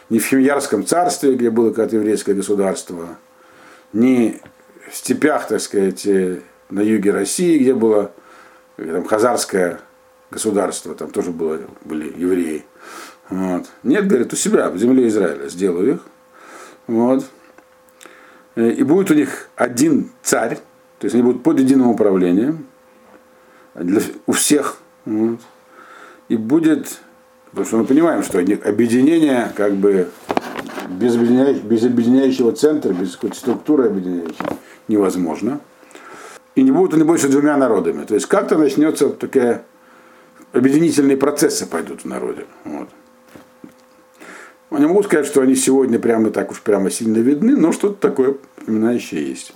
не 0.09 0.19
в 0.19 0.25
Химьярском 0.25 0.85
царстве, 0.85 1.35
где 1.35 1.49
было 1.49 1.69
когда-то 1.69 1.95
еврейское 1.95 2.33
государство, 2.33 3.17
не 3.93 4.41
в 4.89 4.95
степях, 4.95 5.47
так 5.47 5.61
сказать, 5.61 6.05
э, 6.05 6.39
на 6.69 6.81
юге 6.81 7.11
России, 7.11 7.59
где 7.59 7.73
было 7.73 8.11
э, 8.77 8.85
там, 8.85 9.05
хазарское 9.05 9.79
государство, 10.31 10.95
там 10.95 11.11
тоже 11.11 11.31
было, 11.31 11.59
были 11.85 12.11
евреи. 12.17 12.65
Вот. 13.29 13.67
Нет, 13.83 14.07
говорит, 14.07 14.33
у 14.33 14.35
себя, 14.35 14.69
в 14.69 14.77
земле 14.77 15.07
Израиля, 15.07 15.47
сделаю 15.47 15.93
их. 15.95 15.99
Вот. 16.87 17.23
Э, 18.55 18.69
и 18.69 18.83
будет 18.83 19.11
у 19.11 19.13
них 19.13 19.49
один 19.55 20.11
царь, 20.21 20.57
то 20.99 21.05
есть 21.05 21.13
они 21.15 21.23
будут 21.23 21.43
под 21.43 21.59
единым 21.59 21.89
управлением 21.89 22.65
для, 23.75 24.01
у 24.25 24.31
всех. 24.31 24.77
Вот. 25.05 25.39
И 26.29 26.37
будет, 26.37 26.99
потому 27.49 27.65
что 27.65 27.77
мы 27.77 27.85
понимаем, 27.85 28.23
что 28.23 28.39
объединение 28.39 29.51
как 29.55 29.73
бы 29.73 30.09
без, 30.89 31.15
объединяющего, 31.15 31.67
без 31.67 31.83
объединяющего 31.83 32.51
центра, 32.53 32.93
без 32.93 33.15
какой-то 33.15 33.35
структуры 33.35 33.87
объединяющей 33.87 34.45
невозможно. 34.87 35.59
И 36.55 36.61
не 36.61 36.71
будут 36.71 36.93
они 36.93 37.03
больше 37.03 37.29
двумя 37.29 37.57
народами. 37.57 38.05
То 38.05 38.13
есть 38.13 38.27
как-то 38.27 38.57
начнется 38.57 39.09
такая 39.09 39.65
объединительные 40.51 41.17
процессы 41.17 41.65
пойдут 41.65 42.01
в 42.01 42.05
народе. 42.05 42.45
Вот. 42.63 42.89
Не 44.79 44.87
могу 44.87 45.03
сказать, 45.03 45.25
что 45.25 45.41
они 45.41 45.55
сегодня 45.55 45.99
прямо 45.99 46.31
так 46.31 46.51
уж 46.51 46.61
прямо 46.61 46.89
сильно 46.89 47.17
видны, 47.17 47.55
но 47.55 47.71
что-то 47.71 47.95
такое 47.95 48.37
напоминающее 48.57 49.27
есть. 49.29 49.53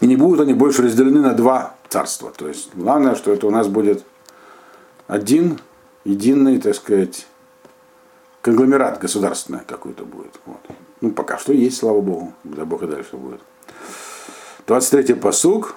И 0.00 0.06
не 0.06 0.16
будут 0.16 0.40
они 0.40 0.54
больше 0.54 0.82
разделены 0.82 1.20
на 1.20 1.34
два 1.34 1.76
царства. 1.88 2.32
То 2.36 2.48
есть 2.48 2.70
главное, 2.74 3.14
что 3.14 3.32
это 3.32 3.46
у 3.46 3.50
нас 3.50 3.68
будет 3.68 4.04
один, 5.06 5.60
единый, 6.04 6.60
так 6.60 6.74
сказать, 6.74 7.26
конгломерат 8.42 8.98
государственный 8.98 9.60
какой-то 9.66 10.04
будет. 10.04 10.38
Вот. 10.44 10.60
Ну, 11.00 11.12
пока 11.12 11.38
что 11.38 11.52
есть, 11.52 11.78
слава 11.78 12.00
Богу. 12.00 12.32
Да 12.44 12.64
Бог 12.64 12.82
и 12.82 12.86
дальше 12.86 13.16
будет. 13.16 13.40
23-й 14.66 15.14
посуг. 15.14 15.74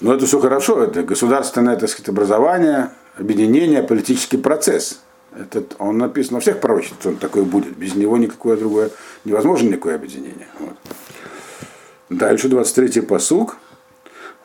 Но 0.00 0.14
это 0.14 0.26
все 0.26 0.38
хорошо, 0.38 0.84
это 0.84 1.02
государственное 1.02 1.76
так 1.76 1.90
сказать, 1.90 2.08
образование, 2.08 2.92
объединение, 3.16 3.82
политический 3.82 4.36
процесс. 4.36 5.00
Этот, 5.36 5.76
он 5.78 5.98
написан 5.98 6.34
во 6.34 6.40
всех 6.40 6.60
пророчествах, 6.60 7.00
что 7.00 7.08
он 7.10 7.16
такой 7.16 7.44
будет. 7.44 7.76
Без 7.76 7.94
него 7.94 8.16
никакое 8.16 8.56
другое, 8.56 8.90
невозможно 9.24 9.68
никакое 9.68 9.94
объединение. 9.94 10.48
Вот. 10.58 10.76
Дальше 12.08 12.48
23-й 12.48 13.02
посуг. 13.02 13.56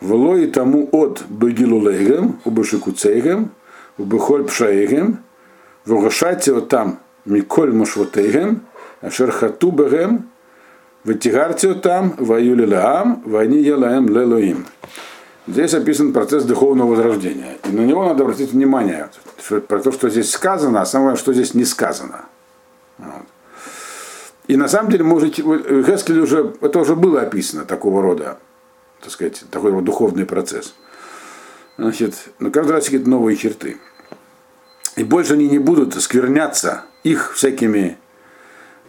Вло 0.02 0.36
и 0.36 0.48
тому 0.48 0.90
от 0.92 1.24
Бегилулейгем, 1.30 2.42
Убашикуцейгем, 2.44 3.52
Убехоль 3.98 4.44
Пшаигем, 4.44 5.20
Вогашайте 5.86 6.60
там 6.62 7.00
Миколь 7.26 7.72
Машватейгем, 7.72 8.64
Ашерхату 9.00 9.72
Бегем, 9.72 10.30
Ватигарте 11.06 11.74
там, 11.74 12.16
Ваюли 12.18 12.66
Лаам, 12.66 13.22
Вани 13.26 13.60
Елаем 13.60 14.08
Лелоим. 14.08 14.66
Здесь 15.46 15.74
описан 15.74 16.14
процесс 16.14 16.46
духовного 16.46 16.92
возрождения. 16.92 17.58
И 17.66 17.72
на 17.74 17.82
него 17.82 18.06
надо 18.06 18.24
обратить 18.24 18.54
внимание, 18.54 19.10
что, 19.44 19.60
про 19.60 19.80
то, 19.80 19.92
что 19.92 20.10
здесь 20.10 20.32
сказано, 20.32 20.82
а 20.82 20.86
самое, 20.86 21.18
что 21.18 21.34
здесь 21.34 21.54
не 21.54 21.66
сказано. 21.66 22.26
Вот. 22.98 23.26
И 24.48 24.56
на 24.56 24.68
самом 24.68 24.92
деле, 24.92 25.04
может, 25.04 25.38
в 25.38 25.84
Хескеле 25.84 26.22
уже, 26.22 26.54
это 26.62 26.80
уже 26.80 26.96
было 26.96 27.22
описано, 27.22 27.66
такого 27.66 28.02
рода, 28.02 28.38
так 29.02 29.12
сказать, 29.12 29.44
такой 29.52 29.72
вот 29.72 29.84
духовный 29.84 30.26
процесс. 30.26 30.74
Значит, 31.78 32.16
но 32.40 32.50
каждый 32.50 32.72
раз 32.72 32.86
какие-то 32.86 33.10
новые 33.10 33.36
черты. 33.36 33.78
И 34.96 35.04
больше 35.04 35.34
они 35.34 35.50
не 35.50 35.60
будут 35.60 36.02
скверняться 36.02 36.84
их 37.04 37.34
всякими 37.34 37.98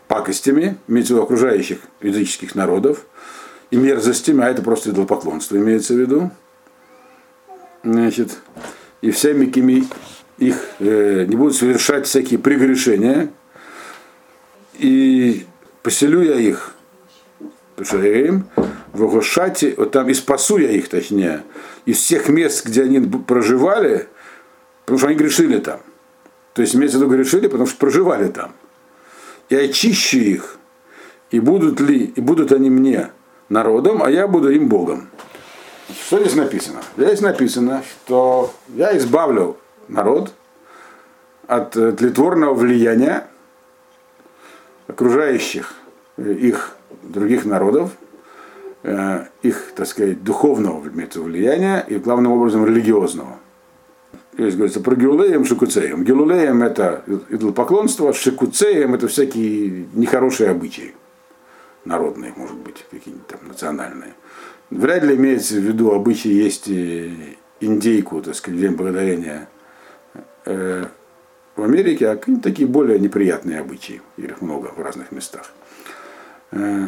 пакостями, 0.06 0.76
имеется 0.86 1.14
в 1.14 1.16
виду 1.16 1.24
окружающих 1.24 1.78
языческих 2.00 2.54
народов, 2.54 3.06
и 3.70 3.76
мерзостями, 3.76 4.44
а 4.44 4.50
это 4.50 4.62
просто 4.62 4.90
идолопоклонство 4.90 5.56
имеется 5.56 5.94
в 5.94 5.98
виду 5.98 6.30
значит, 7.84 8.38
и 9.02 9.10
всеми 9.10 9.46
кими 9.46 9.84
их 10.38 10.56
э, 10.80 11.26
не 11.28 11.36
будут 11.36 11.54
совершать 11.54 12.06
всякие 12.06 12.38
прегрешения, 12.38 13.30
и 14.74 15.46
поселю 15.82 16.22
я 16.22 16.36
их, 16.36 16.74
им 17.92 18.46
в 18.92 19.04
Огошате, 19.04 19.74
вот 19.76 19.90
там 19.92 20.08
и 20.08 20.14
спасу 20.14 20.58
я 20.58 20.70
их, 20.70 20.88
точнее, 20.88 21.42
из 21.84 21.98
всех 21.98 22.28
мест, 22.28 22.66
где 22.66 22.82
они 22.82 23.00
проживали, 23.00 24.08
потому 24.84 24.98
что 24.98 25.08
они 25.08 25.16
грешили 25.16 25.58
там. 25.58 25.80
То 26.54 26.62
есть 26.62 26.74
имеется 26.74 26.98
в 26.98 27.02
виду 27.02 27.12
грешили, 27.12 27.48
потому 27.48 27.66
что 27.66 27.76
проживали 27.78 28.28
там. 28.28 28.52
И 29.48 29.56
очищу 29.56 30.18
их, 30.18 30.56
и 31.30 31.40
будут 31.40 31.80
ли, 31.80 32.12
и 32.14 32.20
будут 32.20 32.52
они 32.52 32.70
мне 32.70 33.10
народом, 33.48 34.02
а 34.02 34.10
я 34.10 34.28
буду 34.28 34.50
им 34.50 34.68
Богом. 34.68 35.08
Что 35.90 36.18
здесь 36.20 36.34
написано? 36.34 36.80
Здесь 36.96 37.20
написано, 37.20 37.82
что 37.82 38.52
я 38.68 38.96
избавлю 38.96 39.58
народ 39.88 40.32
от 41.46 41.72
тлетворного 41.72 42.54
влияния 42.54 43.26
окружающих 44.86 45.74
э, 46.16 46.32
их 46.32 46.76
других 47.02 47.44
народов, 47.44 47.90
э, 48.82 49.26
их, 49.42 49.72
так 49.74 49.86
сказать, 49.86 50.22
духовного 50.22 50.80
влияния 50.80 51.84
и, 51.86 51.96
главным 51.96 52.32
образом, 52.32 52.66
религиозного. 52.66 53.38
Здесь 54.36 54.54
говорится 54.54 54.80
про 54.80 54.96
Геулеем, 54.96 55.44
Шикуцеем. 55.44 56.04
Геулеем 56.04 56.62
это 56.62 57.04
идолопоклонство, 57.28 58.12
Шикуцеем 58.12 58.94
это 58.94 59.06
всякие 59.06 59.86
нехорошие 59.94 60.50
обычаи 60.50 60.94
народные, 61.84 62.32
может 62.36 62.56
быть, 62.56 62.84
какие-нибудь 62.90 63.26
там 63.26 63.40
национальные. 63.46 64.14
Вряд 64.74 65.04
ли 65.04 65.14
имеется 65.14 65.54
в 65.54 65.58
виду 65.58 65.92
обычай 65.92 66.30
есть 66.30 66.68
индейку, 67.60 68.20
так 68.22 68.34
сказать, 68.34 68.58
день 68.58 68.72
благодарения 68.72 69.48
э, 70.46 70.84
в 71.54 71.62
Америке, 71.62 72.08
а 72.08 72.16
какие-то 72.16 72.42
такие 72.42 72.66
более 72.66 72.98
неприятные 72.98 73.60
обычаи, 73.60 74.02
их 74.16 74.40
много 74.40 74.72
в 74.76 74.80
разных 74.80 75.12
местах. 75.12 75.52
Э, 76.50 76.86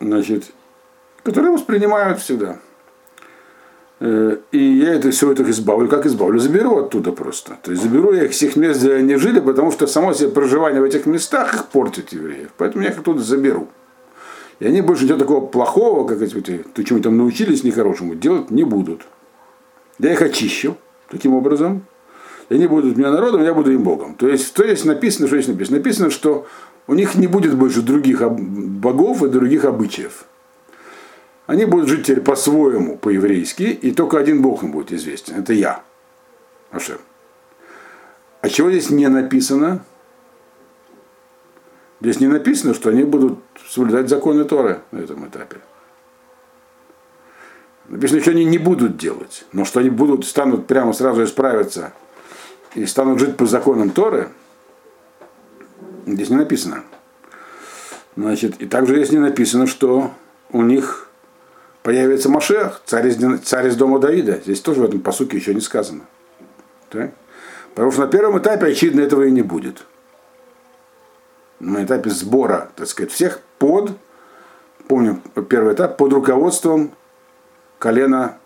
значит, 0.00 0.52
которые 1.22 1.52
воспринимают 1.52 2.20
всегда. 2.20 2.58
Э, 4.00 4.36
и 4.52 4.58
я 4.58 4.92
это 4.92 5.10
все 5.10 5.32
это 5.32 5.48
избавлю. 5.50 5.88
Как 5.88 6.04
избавлю? 6.04 6.38
Заберу 6.38 6.76
оттуда 6.76 7.12
просто. 7.12 7.56
То 7.62 7.70
есть 7.70 7.82
заберу 7.82 8.12
я 8.12 8.24
их 8.24 8.32
всех 8.32 8.54
мест, 8.56 8.80
где 8.80 8.92
они 8.96 9.16
жили, 9.16 9.40
потому 9.40 9.72
что 9.72 9.86
само 9.86 10.12
себе 10.12 10.28
проживание 10.28 10.82
в 10.82 10.84
этих 10.84 11.06
местах 11.06 11.54
их 11.54 11.68
портит 11.68 12.12
евреев. 12.12 12.50
Поэтому 12.58 12.84
я 12.84 12.90
их 12.90 12.98
оттуда 12.98 13.22
заберу. 13.22 13.68
И 14.60 14.66
они 14.66 14.82
больше 14.82 15.04
ничего 15.04 15.18
такого 15.18 15.46
плохого, 15.46 16.06
как 16.06 16.20
эти, 16.20 16.64
то, 16.74 16.82
чему 16.82 17.00
там 17.00 17.16
научились 17.16 17.62
нехорошему, 17.64 18.14
делать 18.14 18.50
не 18.50 18.64
будут. 18.64 19.02
Я 19.98 20.12
их 20.12 20.22
очищу 20.22 20.76
таким 21.08 21.34
образом. 21.34 21.82
И 22.48 22.54
они 22.54 22.66
будут 22.66 22.96
меня 22.96 23.10
народом, 23.10 23.42
я 23.42 23.54
буду 23.54 23.72
им 23.72 23.82
Богом. 23.82 24.14
То 24.14 24.28
есть, 24.28 24.46
что 24.46 24.64
здесь 24.64 24.84
написано, 24.84 25.26
что 25.26 25.36
здесь 25.36 25.48
написано? 25.48 25.78
Написано, 25.78 26.10
что 26.10 26.46
у 26.86 26.94
них 26.94 27.14
не 27.14 27.26
будет 27.26 27.54
больше 27.54 27.82
других 27.82 28.22
богов 28.30 29.22
и 29.22 29.28
других 29.28 29.64
обычаев. 29.64 30.24
Они 31.46 31.64
будут 31.64 31.88
жить 31.88 32.04
теперь 32.04 32.20
по-своему, 32.22 32.96
по-еврейски, 32.96 33.62
и 33.62 33.90
только 33.90 34.18
один 34.18 34.42
Бог 34.42 34.62
им 34.62 34.72
будет 34.72 34.92
известен. 34.92 35.36
Это 35.36 35.52
я, 35.52 35.82
Ашем. 36.70 36.98
А 38.40 38.48
чего 38.48 38.70
здесь 38.70 38.90
не 38.90 39.08
написано? 39.08 39.84
Здесь 42.00 42.20
не 42.20 42.28
написано, 42.28 42.74
что 42.74 42.90
они 42.90 43.02
будут 43.02 43.38
соблюдать 43.68 44.08
законы 44.08 44.44
Торы 44.44 44.80
на 44.92 45.00
этом 45.00 45.26
этапе. 45.26 45.56
Написано, 47.88 48.20
что 48.20 48.30
они 48.30 48.44
не 48.44 48.58
будут 48.58 48.96
делать, 48.96 49.44
но 49.52 49.64
что 49.64 49.80
они 49.80 49.90
будут, 49.90 50.26
станут 50.26 50.66
прямо 50.66 50.92
сразу 50.92 51.24
исправиться 51.24 51.92
и 52.74 52.84
станут 52.86 53.18
жить 53.18 53.36
по 53.36 53.46
законам 53.46 53.90
Торы, 53.90 54.28
здесь 56.06 56.28
не 56.28 56.36
написано. 56.36 56.84
Значит, 58.16 58.60
и 58.60 58.66
также 58.66 58.96
здесь 58.96 59.12
не 59.12 59.18
написано, 59.18 59.66
что 59.66 60.12
у 60.50 60.62
них 60.62 61.08
появится 61.82 62.28
Машех, 62.28 62.82
царь 62.84 63.08
из, 63.08 63.16
царь 63.42 63.68
из 63.68 63.76
дома 63.76 63.98
Давида. 63.98 64.40
Здесь 64.44 64.60
тоже 64.60 64.80
в 64.80 64.84
этом 64.84 65.00
посуке 65.00 65.36
еще 65.36 65.54
не 65.54 65.60
сказано. 65.60 66.02
Так? 66.90 67.12
Потому 67.74 67.92
что 67.92 68.02
на 68.02 68.08
первом 68.08 68.38
этапе, 68.38 68.66
очевидно, 68.66 69.00
этого 69.00 69.22
и 69.22 69.30
не 69.30 69.42
будет. 69.42 69.84
На 71.60 71.84
этапе 71.84 72.10
сбора, 72.10 72.70
так 72.76 72.86
сказать, 72.86 73.12
всех 73.12 73.40
под, 73.58 73.92
помню, 74.86 75.20
первый 75.48 75.74
этап, 75.74 75.96
под 75.96 76.12
руководством 76.12 76.92
колена 77.78 78.38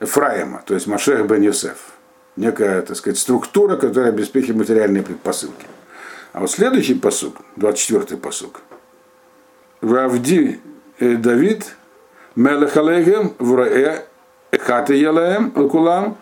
Ефраима, 0.00 0.62
то 0.66 0.74
есть 0.74 0.86
Машех 0.86 1.26
бен 1.26 1.42
Йосеф. 1.42 1.92
Некая, 2.36 2.82
так 2.82 2.96
сказать, 2.96 3.18
структура, 3.18 3.76
которая 3.76 4.10
обеспечивает 4.10 4.56
материальные 4.56 5.02
предпосылки. 5.02 5.66
А 6.32 6.40
вот 6.40 6.50
следующий 6.50 6.94
посук, 6.94 7.36
24-й 7.56 8.16
посук. 8.16 8.60
Вавди 9.82 10.60
э, 10.98 11.16
Давид 11.16 11.74
Мелех 12.36 12.76
Алейхем 12.76 13.34
Враэ 13.38 14.04
Эхаты 14.50 14.94
Елеем 14.94 15.52
Алкулам 15.56 16.16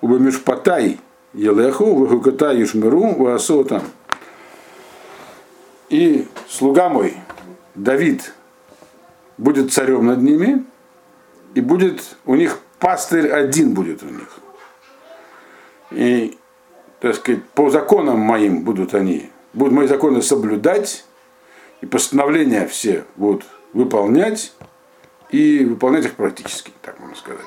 Убамишпатай 0.00 1.00
Елеху 1.32 1.94
Вахукатай 1.94 2.62
Ишмиру 2.62 3.14
Ваасотам. 3.14 3.82
И 5.88 6.28
слуга 6.48 6.88
мой, 6.88 7.14
Давид, 7.74 8.32
будет 9.36 9.72
царем 9.72 10.06
над 10.06 10.20
ними, 10.20 10.64
и 11.54 11.60
будет 11.60 12.16
у 12.26 12.34
них 12.34 12.58
пастырь 12.78 13.30
один 13.30 13.74
будет 13.74 14.02
у 14.02 14.06
них. 14.06 14.28
И, 15.90 16.36
так 17.00 17.14
сказать, 17.14 17.42
по 17.54 17.70
законам 17.70 18.18
моим 18.18 18.62
будут 18.62 18.94
они 18.94 19.30
будут 19.52 19.74
мои 19.74 19.86
законы 19.86 20.22
соблюдать, 20.22 21.04
и 21.80 21.86
постановления 21.86 22.66
все 22.66 23.04
будут 23.16 23.44
выполнять, 23.72 24.52
и 25.30 25.64
выполнять 25.64 26.06
их 26.06 26.14
практически, 26.14 26.72
так 26.82 26.98
можно 27.00 27.16
сказать. 27.16 27.46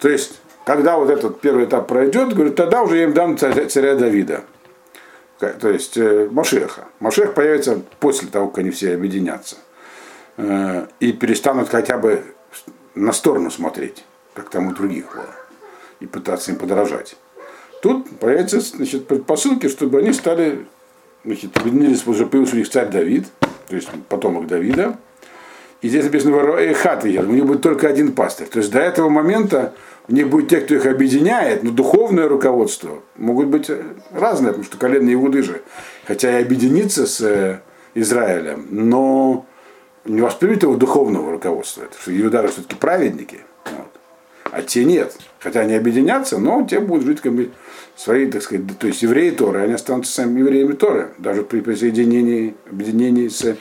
То 0.00 0.08
есть, 0.08 0.40
когда 0.64 0.96
вот 0.96 1.10
этот 1.10 1.40
первый 1.40 1.64
этап 1.64 1.88
пройдет, 1.88 2.34
говорит, 2.34 2.56
тогда 2.56 2.82
уже 2.82 2.98
я 2.98 3.04
им 3.04 3.14
дам 3.14 3.36
царя, 3.36 3.68
царя 3.68 3.94
Давида. 3.94 4.44
То 5.38 5.68
есть 5.68 5.96
э, 5.96 6.28
Машеха. 6.30 6.88
Машех 6.98 7.34
появится 7.34 7.80
после 8.00 8.28
того, 8.28 8.48
как 8.48 8.58
они 8.58 8.70
все 8.70 8.94
объединятся. 8.94 9.56
Э, 10.36 10.86
и 10.98 11.12
перестанут 11.12 11.68
хотя 11.68 11.96
бы 11.96 12.24
на 12.94 13.12
сторону 13.12 13.50
смотреть, 13.50 14.04
как 14.34 14.50
там 14.50 14.68
у 14.68 14.72
других 14.72 15.12
было. 15.14 15.34
И 16.00 16.06
пытаться 16.06 16.50
им 16.50 16.58
подражать. 16.58 17.16
Тут 17.82 18.18
появятся 18.18 18.60
значит, 18.60 19.06
предпосылки, 19.06 19.68
чтобы 19.68 19.98
они 19.98 20.12
стали 20.12 20.66
значит, 21.24 21.56
объединились, 21.56 22.06
уже 22.06 22.26
появился 22.26 22.54
у 22.54 22.58
них 22.58 22.68
царь 22.68 22.88
Давид, 22.88 23.26
то 23.68 23.76
есть 23.76 23.88
потомок 24.08 24.46
Давида. 24.46 24.98
И 25.80 25.88
здесь 25.88 26.04
написано 26.04 26.74
хаты 26.74 27.20
у 27.20 27.32
них 27.32 27.46
будет 27.46 27.62
только 27.62 27.86
один 27.86 28.12
пастырь. 28.12 28.48
То 28.48 28.58
есть 28.58 28.72
до 28.72 28.80
этого 28.80 29.08
момента 29.08 29.74
у 30.08 30.12
них 30.12 30.28
будет 30.28 30.48
те, 30.48 30.60
кто 30.60 30.74
их 30.74 30.86
объединяет, 30.86 31.62
но 31.62 31.70
духовное 31.70 32.28
руководство 32.28 33.02
могут 33.16 33.48
быть 33.48 33.70
разные, 34.10 34.48
потому 34.48 34.64
что 34.64 34.78
колено 34.78 35.12
Иуды 35.12 35.42
же, 35.42 35.60
хотя 36.06 36.38
и 36.38 36.42
объединиться 36.42 37.06
с 37.06 37.20
э, 37.20 37.60
Израилем, 37.94 38.66
но 38.70 39.46
не 40.06 40.22
воспримет 40.22 40.62
его 40.62 40.76
духовного 40.76 41.32
руководства. 41.32 41.82
Это 41.82 42.00
что 42.00 42.18
Иудары 42.18 42.48
все-таки 42.48 42.74
праведники, 42.74 43.40
вот. 43.64 43.90
а 44.50 44.62
те 44.62 44.84
нет. 44.84 45.14
Хотя 45.40 45.60
они 45.60 45.74
объединятся, 45.74 46.38
но 46.38 46.66
те 46.66 46.80
будут 46.80 47.04
жить 47.04 47.20
как 47.20 47.34
бы 47.34 47.50
свои, 47.94 48.26
так 48.30 48.42
сказать, 48.42 48.64
то 48.78 48.86
есть 48.86 49.02
евреи 49.02 49.30
Торы, 49.30 49.60
они 49.60 49.74
останутся 49.74 50.12
сами 50.12 50.40
евреями 50.40 50.72
Торы, 50.72 51.10
даже 51.18 51.42
при 51.42 51.60
присоединении, 51.60 52.54
объединении 52.70 53.28
с 53.28 53.56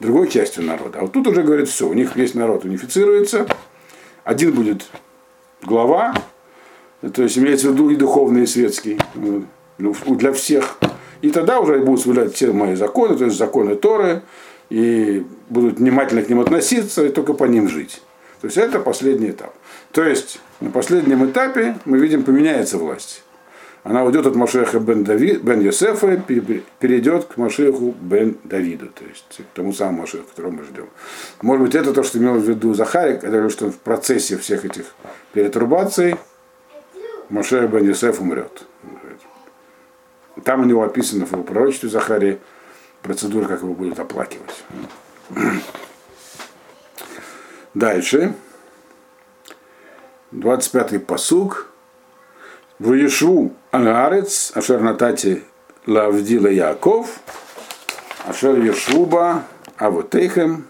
другой 0.00 0.28
частью 0.28 0.64
народа. 0.64 0.98
А 0.98 1.02
вот 1.02 1.12
тут 1.12 1.28
уже 1.28 1.44
говорит, 1.44 1.68
все, 1.68 1.88
у 1.88 1.92
них 1.92 2.16
весь 2.16 2.34
народ 2.34 2.64
унифицируется, 2.64 3.46
один 4.24 4.52
будет 4.52 4.84
глава, 5.62 6.14
то 7.14 7.22
есть 7.22 7.38
имеется 7.38 7.68
в 7.68 7.72
виду 7.72 7.90
и 7.90 7.96
духовный, 7.96 8.44
и 8.44 8.46
светский, 8.46 8.98
ну, 9.14 9.94
для 10.06 10.32
всех. 10.32 10.78
И 11.20 11.30
тогда 11.30 11.60
уже 11.60 11.78
будут 11.78 12.00
соблюдать 12.00 12.34
все 12.34 12.52
мои 12.52 12.74
законы, 12.74 13.16
то 13.16 13.24
есть 13.24 13.36
законы 13.36 13.74
Торы, 13.74 14.22
и 14.70 15.24
будут 15.48 15.78
внимательно 15.78 16.22
к 16.22 16.28
ним 16.28 16.40
относиться, 16.40 17.04
и 17.04 17.10
только 17.10 17.34
по 17.34 17.44
ним 17.44 17.68
жить. 17.68 18.02
То 18.40 18.46
есть 18.46 18.56
это 18.56 18.80
последний 18.80 19.30
этап. 19.30 19.54
То 19.92 20.02
есть 20.02 20.40
на 20.60 20.70
последнем 20.70 21.24
этапе 21.26 21.76
мы 21.84 21.98
видим, 21.98 22.24
поменяется 22.24 22.78
власть 22.78 23.22
она 23.84 24.04
уйдет 24.04 24.26
от 24.26 24.36
Машеха 24.36 24.78
бен, 24.78 25.02
Давид, 25.02 25.42
бен 25.42 25.60
Йосефа 25.60 26.12
и 26.14 26.62
перейдет 26.78 27.24
к 27.24 27.36
Машеху 27.36 27.94
бен 28.00 28.38
Давиду, 28.44 28.86
то 28.88 29.04
есть 29.04 29.40
к 29.40 29.56
тому 29.56 29.72
самому 29.72 30.02
Машеху, 30.02 30.24
которого 30.28 30.52
мы 30.52 30.64
ждем. 30.64 30.88
Может 31.40 31.66
быть, 31.66 31.74
это 31.74 31.92
то, 31.92 32.04
что 32.04 32.18
имел 32.18 32.34
в 32.34 32.48
виду 32.48 32.74
Захарик, 32.74 33.22
когда 33.22 33.48
что 33.50 33.70
в 33.70 33.78
процессе 33.78 34.36
всех 34.36 34.64
этих 34.64 34.94
перетрубаций 35.32 36.14
Машех 37.28 37.68
бен 37.70 37.84
Йосеф 37.84 38.20
умрет. 38.20 38.64
Там 40.44 40.60
у 40.60 40.64
него 40.64 40.84
описано 40.84 41.26
в 41.26 41.32
его 41.32 41.42
пророчестве 41.42 41.88
Захарии 41.88 42.38
процедура, 43.02 43.46
как 43.46 43.62
его 43.62 43.74
будут 43.74 43.98
оплакивать. 43.98 44.64
Дальше. 47.74 48.34
25-й 50.32 51.00
посуг. 51.00 51.71
Вуешу 52.82 53.52
Агарец, 53.70 54.50
Ашер 54.56 54.80
Натати 54.80 55.44
Лавдила 55.86 56.48
Яков, 56.48 57.20
Ашер 58.26 58.58
Ешуба 58.58 59.44
Авотейхем, 59.76 60.64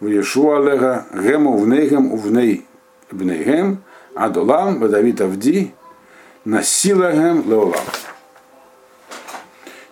Вуешу 0.00 0.50
Алега, 0.50 1.06
Гему 1.14 1.56
Внейхем 1.56 2.12
Увней 2.12 2.66
Бнейхем, 3.12 3.84
Адолам, 4.16 4.80
Вадавит 4.80 5.20
Авди, 5.20 5.72
Насилагем 6.44 7.48
Леолам. 7.48 7.84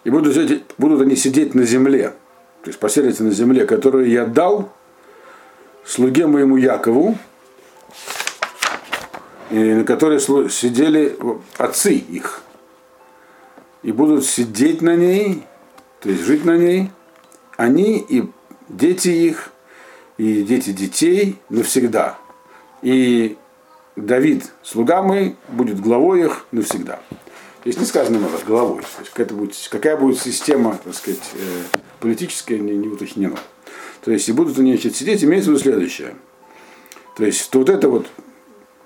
И 0.02 0.11
будут, 0.11 0.64
будут 0.78 1.00
они 1.00 1.14
сидеть 1.14 1.54
на 1.54 1.62
земле, 1.62 2.12
то 2.62 2.70
есть 2.70 2.80
поселиться 2.80 3.22
на 3.22 3.30
земле, 3.30 3.66
которую 3.66 4.11
я 4.11 4.26
дал 4.26 4.72
слуге 5.85 6.26
моему 6.26 6.56
Якову, 6.56 7.16
на 9.50 9.85
которой 9.85 10.20
сидели 10.20 11.16
отцы 11.56 11.94
их. 11.94 12.42
И 13.82 13.92
будут 13.92 14.24
сидеть 14.24 14.82
на 14.82 14.96
ней, 14.96 15.44
то 16.00 16.09
есть 16.09 16.22
жить 16.22 16.44
на 16.44 16.56
ней, 16.56 16.90
они 17.56 17.98
и 17.98 18.24
дети 18.68 19.09
их, 19.09 19.52
и 20.18 20.42
дети 20.42 20.70
детей 20.70 21.38
навсегда. 21.48 22.18
И 22.82 23.37
Давид, 23.96 24.52
слуга 24.62 25.02
мой, 25.02 25.37
будет 25.48 25.80
главой 25.80 26.24
их 26.24 26.46
навсегда. 26.52 27.00
Здесь 27.64 27.78
не 27.78 27.87
сказано 27.87 28.18
много 28.18 28.38
головой. 28.46 28.82
То 28.82 29.00
есть 29.00 29.12
какая, 29.12 29.37
будет, 29.37 29.68
какая 29.70 29.96
будет 29.96 30.20
система, 30.20 30.78
так 30.85 30.94
сказать, 30.94 31.20
э, 31.35 31.78
политическая, 31.98 32.59
не, 32.59 32.76
не 32.76 32.87
уточнено. 32.87 33.37
То 34.04 34.12
есть 34.12 34.28
и 34.28 34.32
будут 34.32 34.59
они 34.59 34.74
значит, 34.74 34.94
сидеть, 34.94 35.24
имеется 35.24 35.50
в 35.50 35.54
виду 35.54 35.62
следующее. 35.62 36.14
То 37.16 37.24
есть 37.24 37.50
то 37.50 37.59
вот 37.59 37.68
это 37.68 37.88
вот 37.88 38.06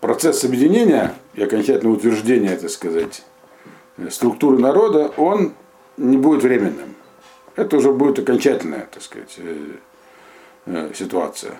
процесс 0.01 0.45
объединения 0.45 1.15
и 1.35 1.43
окончательного 1.43 1.97
утверждения, 1.97 2.57
так 2.57 2.71
сказать, 2.71 3.23
структуры 4.11 4.59
народа, 4.59 5.13
он 5.17 5.53
не 5.97 6.17
будет 6.17 6.43
временным. 6.43 6.95
Это 7.57 7.77
уже 7.77 7.93
будет 7.93 8.19
окончательная, 8.19 8.89
так 8.91 9.03
сказать, 9.03 9.35
э, 9.37 9.73
э, 10.67 10.91
ситуация. 10.95 11.53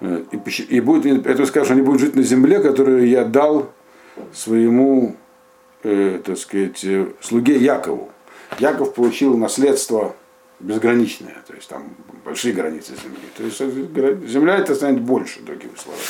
Э, 0.00 0.24
и, 0.32 0.62
и 0.62 0.80
будет, 0.80 1.26
это 1.26 1.46
скажешь, 1.46 1.70
они 1.70 1.82
будут 1.82 2.00
жить 2.00 2.16
на 2.16 2.22
земле, 2.22 2.58
которую 2.58 3.06
я 3.06 3.24
дал 3.24 3.70
своему, 4.32 5.16
э, 5.84 6.20
так 6.24 6.36
сказать, 6.38 6.84
слуге 7.20 7.56
Якову. 7.58 8.10
Яков 8.58 8.94
получил 8.94 9.36
наследство 9.36 10.16
безграничное, 10.58 11.36
то 11.46 11.54
есть 11.54 11.68
там 11.68 11.94
большие 12.24 12.54
границы 12.54 12.94
земли. 12.94 13.18
То 13.36 13.42
есть 13.44 14.28
земля 14.28 14.56
это 14.56 14.74
станет 14.74 15.02
больше, 15.02 15.40
другими 15.42 15.74
словами 15.76 16.02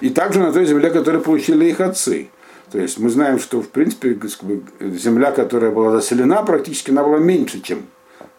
и 0.00 0.10
также 0.10 0.40
на 0.40 0.52
той 0.52 0.66
земле, 0.66 0.90
которую 0.90 1.22
получили 1.22 1.66
их 1.66 1.80
отцы. 1.80 2.30
То 2.70 2.78
есть 2.78 2.98
мы 2.98 3.10
знаем, 3.10 3.38
что 3.38 3.60
в 3.60 3.68
принципе 3.68 4.18
земля, 4.80 5.32
которая 5.32 5.70
была 5.70 5.92
заселена, 5.92 6.42
практически 6.42 6.90
она 6.90 7.02
была 7.02 7.18
меньше, 7.18 7.60
чем 7.60 7.86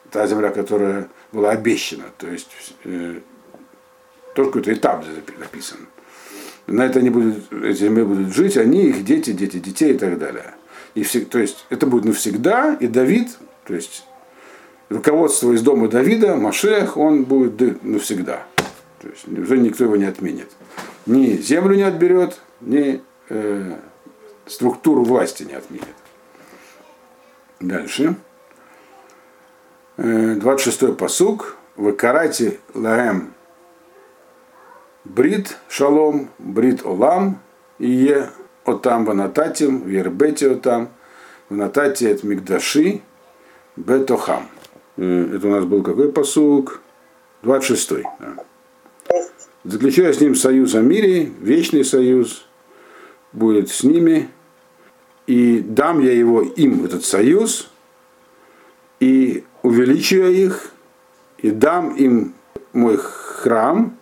та 0.10 0.26
земля, 0.28 0.50
которая 0.50 1.08
была 1.32 1.52
обещана. 1.52 2.06
То 2.18 2.28
есть 2.28 2.50
э, 2.86 3.20
только 4.36 4.52
какой-то 4.52 4.74
этап 4.74 5.06
написан. 5.38 5.78
На 6.68 6.86
это 6.86 7.00
они 7.00 7.10
будут, 7.10 7.52
эти 7.52 7.80
земли 7.80 8.04
будут 8.04 8.34
жить, 8.34 8.56
они, 8.56 8.86
их 8.86 9.04
дети, 9.04 9.32
дети 9.32 9.58
детей 9.58 9.94
и 9.94 9.98
так 9.98 10.18
далее. 10.18 10.54
И 10.96 11.04
все, 11.04 11.22
то 11.22 11.40
есть 11.40 11.66
это 11.70 11.86
будет 11.86 12.06
навсегда, 12.06 12.76
и 12.80 12.88
Давид, 12.88 13.30
то 13.66 13.74
есть 13.74 14.06
руководство 14.90 15.52
из 15.52 15.62
дома 15.62 15.88
Давида, 15.88 16.36
Машех, 16.36 16.98
он 16.98 17.24
будет 17.24 17.84
навсегда. 17.84 18.46
То 19.02 19.08
есть 19.08 19.28
уже 19.28 19.58
никто 19.58 19.86
его 19.86 19.96
не 19.96 20.06
отменит. 20.06 20.50
Ни 21.06 21.38
землю 21.38 21.76
не 21.76 21.84
отберет, 21.84 22.40
ни 22.62 23.02
э, 23.30 23.78
структуру 24.46 25.04
власти 25.04 25.44
не 25.44 25.54
отменит. 25.54 25.96
Дальше. 27.60 28.16
26-й 29.98 30.96
посук. 30.96 31.58
Вы 31.76 31.94
карате 31.94 32.60
лагем 32.74 33.34
брит 35.04 35.58
шалом, 35.70 36.30
брит 36.40 36.86
олам, 36.86 37.40
и 37.80 37.90
е 37.90 38.30
отам 38.66 39.06
ванататим, 39.06 39.82
вербете 39.82 40.52
отам, 40.52 40.90
ванатати 41.50 42.06
это 42.06 42.28
мигдаши, 42.28 43.02
бетохам. 43.76 44.48
Э, 44.98 45.36
это 45.36 45.48
у 45.48 45.52
нас 45.52 45.66
был 45.66 45.84
какой 45.84 46.12
посук? 46.12 46.82
26-й. 47.44 48.06
Заключаю 49.64 50.12
с 50.12 50.20
ним 50.20 50.34
союз 50.34 50.74
о 50.74 50.82
мире, 50.82 51.32
вечный 51.40 51.86
союз 51.86 52.48
будет 53.32 53.70
с 53.70 53.84
ними, 53.84 54.28
и 55.28 55.60
дам 55.60 56.00
я 56.00 56.14
его 56.14 56.42
им, 56.42 56.84
этот 56.84 57.06
союз, 57.06 57.70
и 59.00 59.44
увеличу 59.62 60.18
я 60.18 60.28
их, 60.30 60.72
и 61.38 61.52
дам 61.52 61.96
им 61.96 62.34
мой 62.74 62.98
храм 62.98 63.96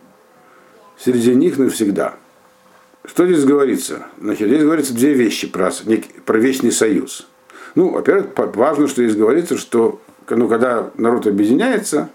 среди 0.97 1.35
них 1.35 1.57
навсегда. 1.57 2.15
Что 3.03 3.27
здесь 3.27 3.43
говорится? 3.43 4.07
Значит, 4.21 4.47
здесь 4.47 4.63
говорится 4.63 4.93
две 4.93 5.13
вещи 5.13 5.47
про, 5.47 5.71
про 6.25 6.37
вечный 6.37 6.71
союз. 6.71 7.27
Ну, 7.75 7.89
во-первых, 7.89 8.27
важно, 8.55 8.87
что 8.87 9.03
здесь 9.03 9.17
говорится, 9.17 9.57
что 9.57 10.01
ну, 10.29 10.47
когда 10.47 10.91
народ 10.95 11.27
объединяется, 11.27 12.09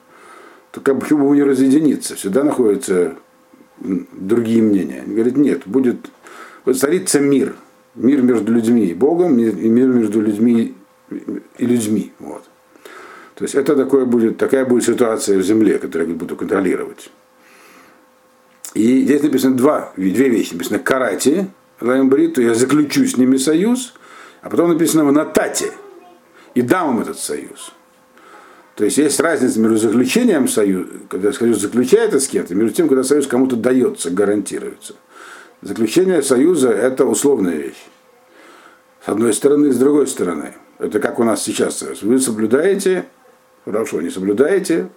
то 0.71 0.81
как 0.81 0.97
бы 0.97 1.37
не 1.37 1.43
разъединиться? 1.43 2.17
Всегда 2.17 2.43
находятся 2.43 3.17
другие 3.79 4.63
мнения. 4.63 5.03
Они 5.05 5.15
говорят, 5.15 5.37
нет, 5.37 5.63
будет 5.67 6.11
вот 6.65 6.79
царится 6.79 7.21
мир. 7.21 7.55
Мир 7.95 8.23
между 8.23 8.53
людьми 8.53 8.87
и 8.87 8.95
Богом, 8.95 9.39
и 9.39 9.69
мир 9.69 9.87
между 9.87 10.21
людьми 10.21 10.75
и 11.11 11.67
людьми. 11.67 12.13
Вот. 12.19 12.45
То 13.35 13.45
есть 13.45 13.55
это 13.55 13.77
такое 13.77 14.05
будет, 14.05 14.37
такая 14.37 14.65
будет 14.65 14.85
ситуация 14.85 15.39
в 15.39 15.43
земле, 15.43 15.79
которую 15.79 16.11
я 16.11 16.17
буду 16.17 16.37
контролировать. 16.37 17.11
И 18.75 19.03
здесь 19.03 19.23
написано 19.23 19.57
два, 19.57 19.93
две 19.97 20.29
вещи. 20.29 20.55
Написано 20.55 20.81
карате, 20.81 21.49
то 21.79 22.43
я 22.43 22.55
заключу 22.55 23.07
с 23.07 23.17
ними 23.17 23.37
союз, 23.37 23.95
а 24.43 24.51
потом 24.51 24.71
написано 24.71 25.05
в 25.05 25.13
натате 25.13 25.73
и 26.55 26.63
дам 26.63 26.97
им 26.97 27.03
этот 27.03 27.19
союз. 27.19 27.73
То 28.77 28.85
есть 28.85 28.99
есть 28.99 29.21
разница 29.21 29.61
между 29.61 29.79
заключением 29.79 30.49
союза, 30.49 30.91
когда 31.09 31.33
союз 31.33 31.59
заключается 31.59 32.19
с 32.19 32.27
кем-то, 32.27 32.55
между 32.55 32.75
тем, 32.75 32.89
когда 32.89 33.05
союз 33.05 33.27
кому-то 33.27 33.57
дается, 33.57 34.11
гарантируется. 34.11 34.97
Заключение 35.63 36.23
союза– 36.23 36.71
это 36.71 37.07
условная 37.07 37.57
вещь. 37.57 37.83
С 39.05 39.09
одной 39.09 39.33
стороны, 39.33 39.73
с 39.73 39.79
другой 39.79 40.09
стороны. 40.09 40.55
Это 40.79 40.99
как 40.99 41.21
у 41.21 41.25
нас 41.25 41.43
сейчас 41.43 41.79
союз. 41.79 42.03
Вы 42.03 42.19
соблюдаете, 42.19 43.07
хорошо, 43.65 44.01
не 44.01 44.11
соблюдаете, 44.11 44.89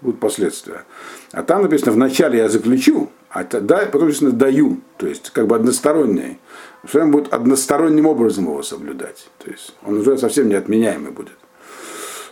будут 0.00 0.20
последствия. 0.20 0.84
А 1.32 1.42
там 1.42 1.62
написано, 1.62 1.92
вначале 1.92 2.38
я 2.38 2.48
заключу, 2.48 3.10
а 3.28 3.44
тогда 3.44 3.84
потом 3.84 4.08
написано 4.08 4.32
даю. 4.32 4.80
То 4.96 5.06
есть 5.06 5.30
как 5.30 5.46
бы 5.46 5.56
одностороннее. 5.56 6.38
Что 6.86 7.02
он 7.02 7.10
будет 7.10 7.32
односторонним 7.32 8.06
образом 8.06 8.44
его 8.44 8.62
соблюдать. 8.62 9.28
То 9.38 9.50
есть 9.50 9.74
он 9.84 9.98
уже 9.98 10.16
совсем 10.16 10.48
неотменяемый 10.48 11.12
будет. 11.12 11.36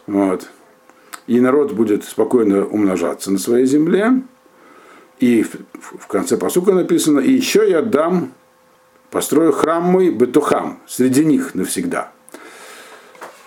Вот 0.06 0.48
и 1.26 1.40
народ 1.40 1.72
будет 1.72 2.04
спокойно 2.04 2.64
умножаться 2.66 3.30
на 3.30 3.38
своей 3.38 3.66
земле. 3.66 4.22
И 5.18 5.42
в 5.42 6.06
конце 6.06 6.36
посука 6.36 6.72
написано, 6.72 7.20
и 7.20 7.32
еще 7.32 7.68
я 7.68 7.82
дам, 7.82 8.32
построю 9.10 9.52
храм 9.52 9.82
мой 9.82 10.10
Бетухам, 10.10 10.80
среди 10.86 11.24
них 11.24 11.54
навсегда. 11.54 12.12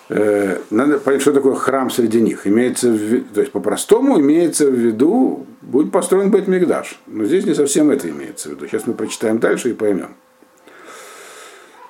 Э, 0.10 0.58
надо 0.72 0.98
понять, 0.98 1.22
что 1.22 1.32
такое 1.32 1.54
храм 1.54 1.92
среди 1.92 2.20
них. 2.20 2.48
Имеется 2.48 2.92
в 2.92 3.24
то 3.34 3.42
есть 3.42 3.52
по-простому 3.52 4.20
имеется 4.20 4.66
в 4.68 4.74
виду, 4.74 5.46
будет 5.62 5.92
построен 5.92 6.32
Бет 6.32 6.48
Мигдаш. 6.48 7.00
Но 7.06 7.26
здесь 7.26 7.46
не 7.46 7.54
совсем 7.54 7.92
это 7.92 8.10
имеется 8.10 8.50
в 8.50 8.54
виду. 8.54 8.68
Сейчас 8.68 8.88
мы 8.88 8.96
прочитаем 8.96 9.38
дальше 9.38 9.70
и 9.70 9.74
поймем. 9.74 10.16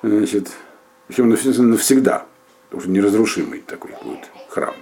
Значит, 0.03 0.49
причем 1.07 1.29
навсегда, 1.29 2.25
что 2.69 2.89
неразрушимый 2.89 3.63
такой 3.65 3.91
будет 4.03 4.29
храм. 4.49 4.75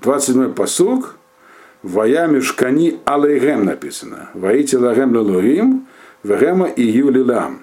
27 0.00 0.54
посук. 0.54 1.16
Вая 1.82 2.26
мешкани 2.26 3.00
алейгем 3.04 3.64
написано. 3.64 4.30
Ваите 4.34 4.78
лагем 4.78 5.14
лалогим, 5.14 5.86
вегема 6.22 6.66
и 6.66 6.82
юлилам. 6.82 7.60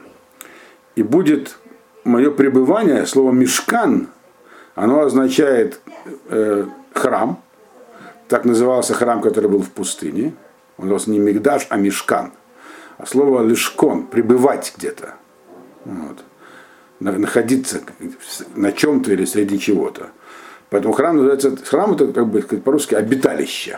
И 0.96 1.04
будет 1.04 1.58
мое 2.04 2.32
пребывание, 2.32 3.06
слово 3.06 3.32
мешкан, 3.32 4.08
оно 4.76 5.02
означает 5.02 5.80
э, 6.30 6.66
храм. 6.94 7.42
Так 8.28 8.46
назывался 8.46 8.94
храм, 8.94 9.22
который 9.22 9.50
был 9.50 9.62
в 9.62 9.70
пустыне. 9.70 10.34
Он 10.78 10.86
назывался 10.86 11.12
не 11.12 11.20
Мигдаш, 11.20 11.68
а 11.70 11.78
Мешкан. 11.78 12.32
А 12.98 13.06
слово 13.06 13.46
лишкон, 13.46 14.08
пребывать 14.08 14.74
где-то. 14.78 15.16
Вот. 15.86 16.24
Находиться 17.00 17.82
на 18.56 18.72
чем-то 18.72 19.12
или 19.12 19.26
среди 19.26 19.60
чего-то. 19.60 20.10
Поэтому 20.74 20.92
храм 20.96 21.16
называется, 21.16 21.56
храм 21.56 21.94
это 21.94 22.08
как 22.08 22.26
бы 22.30 22.42
по-русски 22.42 22.96
обиталище, 22.96 23.78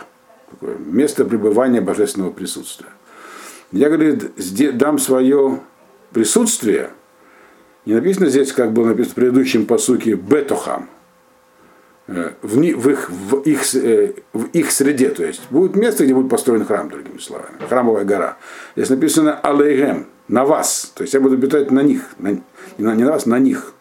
такое 0.50 0.78
место 0.78 1.26
пребывания 1.26 1.82
божественного 1.82 2.30
присутствия. 2.30 2.88
Я, 3.70 3.90
говорит, 3.90 4.32
дам 4.78 4.98
свое 4.98 5.60
присутствие, 6.14 6.88
не 7.84 7.92
написано 7.92 8.30
здесь, 8.30 8.50
как 8.50 8.72
было 8.72 8.86
написано 8.86 9.12
в 9.12 9.14
предыдущем 9.14 9.66
посуке, 9.66 10.14
бетохам, 10.14 10.88
э, 12.06 12.30
в, 12.40 12.56
в, 12.56 12.88
их, 12.88 13.10
в, 13.10 13.40
их, 13.42 13.74
э, 13.74 14.14
в 14.32 14.44
их 14.54 14.70
среде, 14.70 15.10
то 15.10 15.22
есть 15.22 15.42
будет 15.50 15.76
место, 15.76 16.02
где 16.02 16.14
будет 16.14 16.30
построен 16.30 16.64
храм, 16.64 16.88
другими 16.88 17.18
словами, 17.18 17.58
храмовая 17.68 18.06
гора. 18.06 18.38
Здесь 18.74 18.88
написано 18.88 19.38
алейгем, 19.38 20.06
на 20.28 20.46
вас, 20.46 20.92
то 20.94 21.02
есть 21.02 21.12
я 21.12 21.20
буду 21.20 21.34
обитать 21.34 21.70
на 21.70 21.82
них, 21.82 22.04
на, 22.18 22.40
не 22.78 23.04
на 23.04 23.10
вас, 23.10 23.26
на 23.26 23.38
них. 23.38 23.74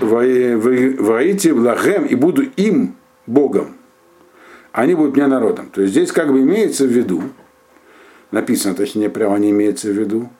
Э, 0.00 0.56
воите 0.56 1.52
лагем 1.52 2.04
и 2.04 2.14
буду 2.14 2.42
им 2.42 2.96
Богом. 3.26 3.76
Они 4.72 4.94
будут 4.94 5.16
мне 5.16 5.26
народом. 5.26 5.70
То 5.70 5.82
есть 5.82 5.92
здесь 5.92 6.12
как 6.12 6.30
бы 6.30 6.40
имеется 6.40 6.84
в 6.84 6.90
виду, 6.90 7.22
написано, 8.30 8.74
точнее, 8.74 9.10
прямо 9.10 9.38
не 9.38 9.50
имеется 9.50 9.88
в 9.88 9.92
виду, 9.92 10.30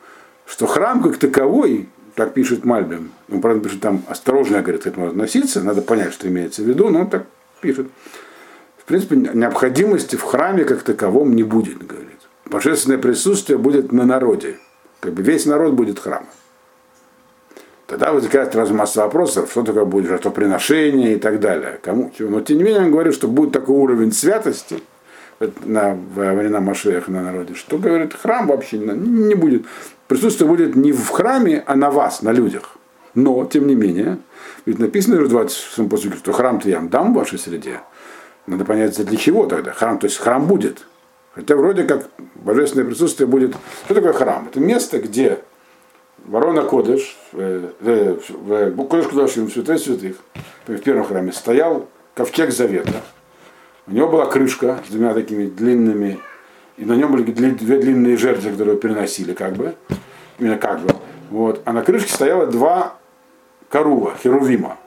что 0.45 0.65
храм 0.65 1.03
как 1.03 1.17
таковой, 1.17 1.89
так 2.15 2.33
пишет 2.33 2.63
Мальбим, 2.63 3.11
он, 3.29 3.41
правда, 3.41 3.67
пишет 3.67 3.81
там 3.81 4.03
осторожно, 4.07 4.61
говорит, 4.61 4.83
к 4.83 4.87
этому 4.87 5.07
относиться, 5.07 5.61
надо 5.61 5.81
понять, 5.81 6.13
что 6.13 6.27
имеется 6.27 6.63
в 6.63 6.65
виду, 6.65 6.89
но 6.89 7.01
он 7.01 7.09
так 7.09 7.25
пишет. 7.61 7.87
В 8.77 8.85
принципе, 8.85 9.17
необходимости 9.17 10.15
в 10.15 10.23
храме 10.23 10.63
как 10.63 10.83
таковом 10.83 11.35
не 11.35 11.43
будет, 11.43 11.85
говорит. 11.85 12.07
Божественное 12.45 12.97
присутствие 12.97 13.59
будет 13.59 13.91
на 13.91 14.05
народе. 14.05 14.57
Как 14.99 15.13
бы 15.13 15.21
весь 15.21 15.45
народ 15.45 15.73
будет 15.73 15.99
храмом. 15.99 16.27
Тогда 17.89 18.13
возникает 18.13 18.53
сразу 18.53 18.75
масса 18.75 19.01
вопросов, 19.01 19.49
что 19.49 19.63
такое 19.63 19.83
будет 19.83 20.05
жертвоприношение 20.05 21.15
и 21.15 21.19
так 21.19 21.39
далее. 21.39 21.79
Кому 21.81 22.11
чего. 22.15 22.29
Но 22.29 22.41
тем 22.41 22.57
не 22.57 22.63
менее 22.63 22.83
он 22.83 22.91
говорит, 22.91 23.15
что 23.15 23.27
будет 23.27 23.51
такой 23.51 23.75
уровень 23.75 24.11
святости 24.11 24.83
на, 25.65 25.97
во 26.13 26.33
времена 26.33 26.59
Машеха 26.59 27.09
на 27.11 27.23
народе, 27.23 27.55
что 27.55 27.79
говорит, 27.79 28.13
храм 28.13 28.45
вообще 28.45 28.77
не 28.77 29.33
будет. 29.33 29.65
Присутствие 30.07 30.47
будет 30.47 30.75
не 30.75 30.91
в 30.91 31.09
храме, 31.09 31.63
а 31.65 31.75
на 31.75 31.89
вас, 31.89 32.21
на 32.21 32.31
людях. 32.31 32.77
Но, 33.15 33.43
тем 33.45 33.65
не 33.65 33.73
менее, 33.73 34.19
ведь 34.67 34.77
написано 34.77 35.19
в 35.19 35.27
20 35.27 35.89
посуде, 35.89 36.15
что 36.15 36.31
храм-то 36.31 36.69
я 36.69 36.75
вам 36.75 36.89
дам 36.89 37.13
в 37.13 37.17
вашей 37.17 37.39
среде. 37.39 37.79
Надо 38.45 38.65
понять, 38.65 39.03
для 39.03 39.17
чего 39.17 39.47
тогда. 39.47 39.71
Храм, 39.71 39.97
то 39.97 40.05
есть 40.05 40.17
храм 40.17 40.45
будет. 40.45 40.85
Хотя 41.33 41.55
вроде 41.55 41.85
как 41.85 42.07
божественное 42.35 42.85
присутствие 42.85 43.25
будет. 43.25 43.55
Что 43.85 43.95
такое 43.95 44.13
храм? 44.13 44.47
Это 44.47 44.59
место, 44.59 44.99
где 44.99 45.39
ворона 46.29 46.63
Кодыш, 46.63 47.17
в 47.31 48.83
Кодыш 48.87 49.07
Кудашим, 49.07 49.47
в 49.47 49.51
святой 49.51 49.79
святых, 49.79 50.17
в 50.67 50.77
первом 50.77 51.03
храме, 51.03 51.31
стоял 51.31 51.87
ковчег 52.13 52.51
завета. 52.51 53.01
У 53.87 53.91
него 53.91 54.07
была 54.07 54.27
крышка 54.27 54.79
с 54.87 54.91
двумя 54.91 55.13
такими 55.13 55.47
длинными, 55.47 56.19
и 56.77 56.85
на 56.85 56.93
нем 56.93 57.11
были 57.11 57.23
две 57.23 57.79
длинные 57.79 58.15
жертвы, 58.15 58.51
которые 58.51 58.77
переносили, 58.77 59.33
как 59.33 59.53
бы, 59.53 59.75
именно 60.37 60.57
как 60.57 60.81
бы. 60.81 60.93
Вот. 61.31 61.61
А 61.65 61.73
на 61.73 61.81
крышке 61.81 62.13
стояло 62.13 62.45
два 62.45 62.93
корува, 63.69 64.13
херувима, 64.21 64.77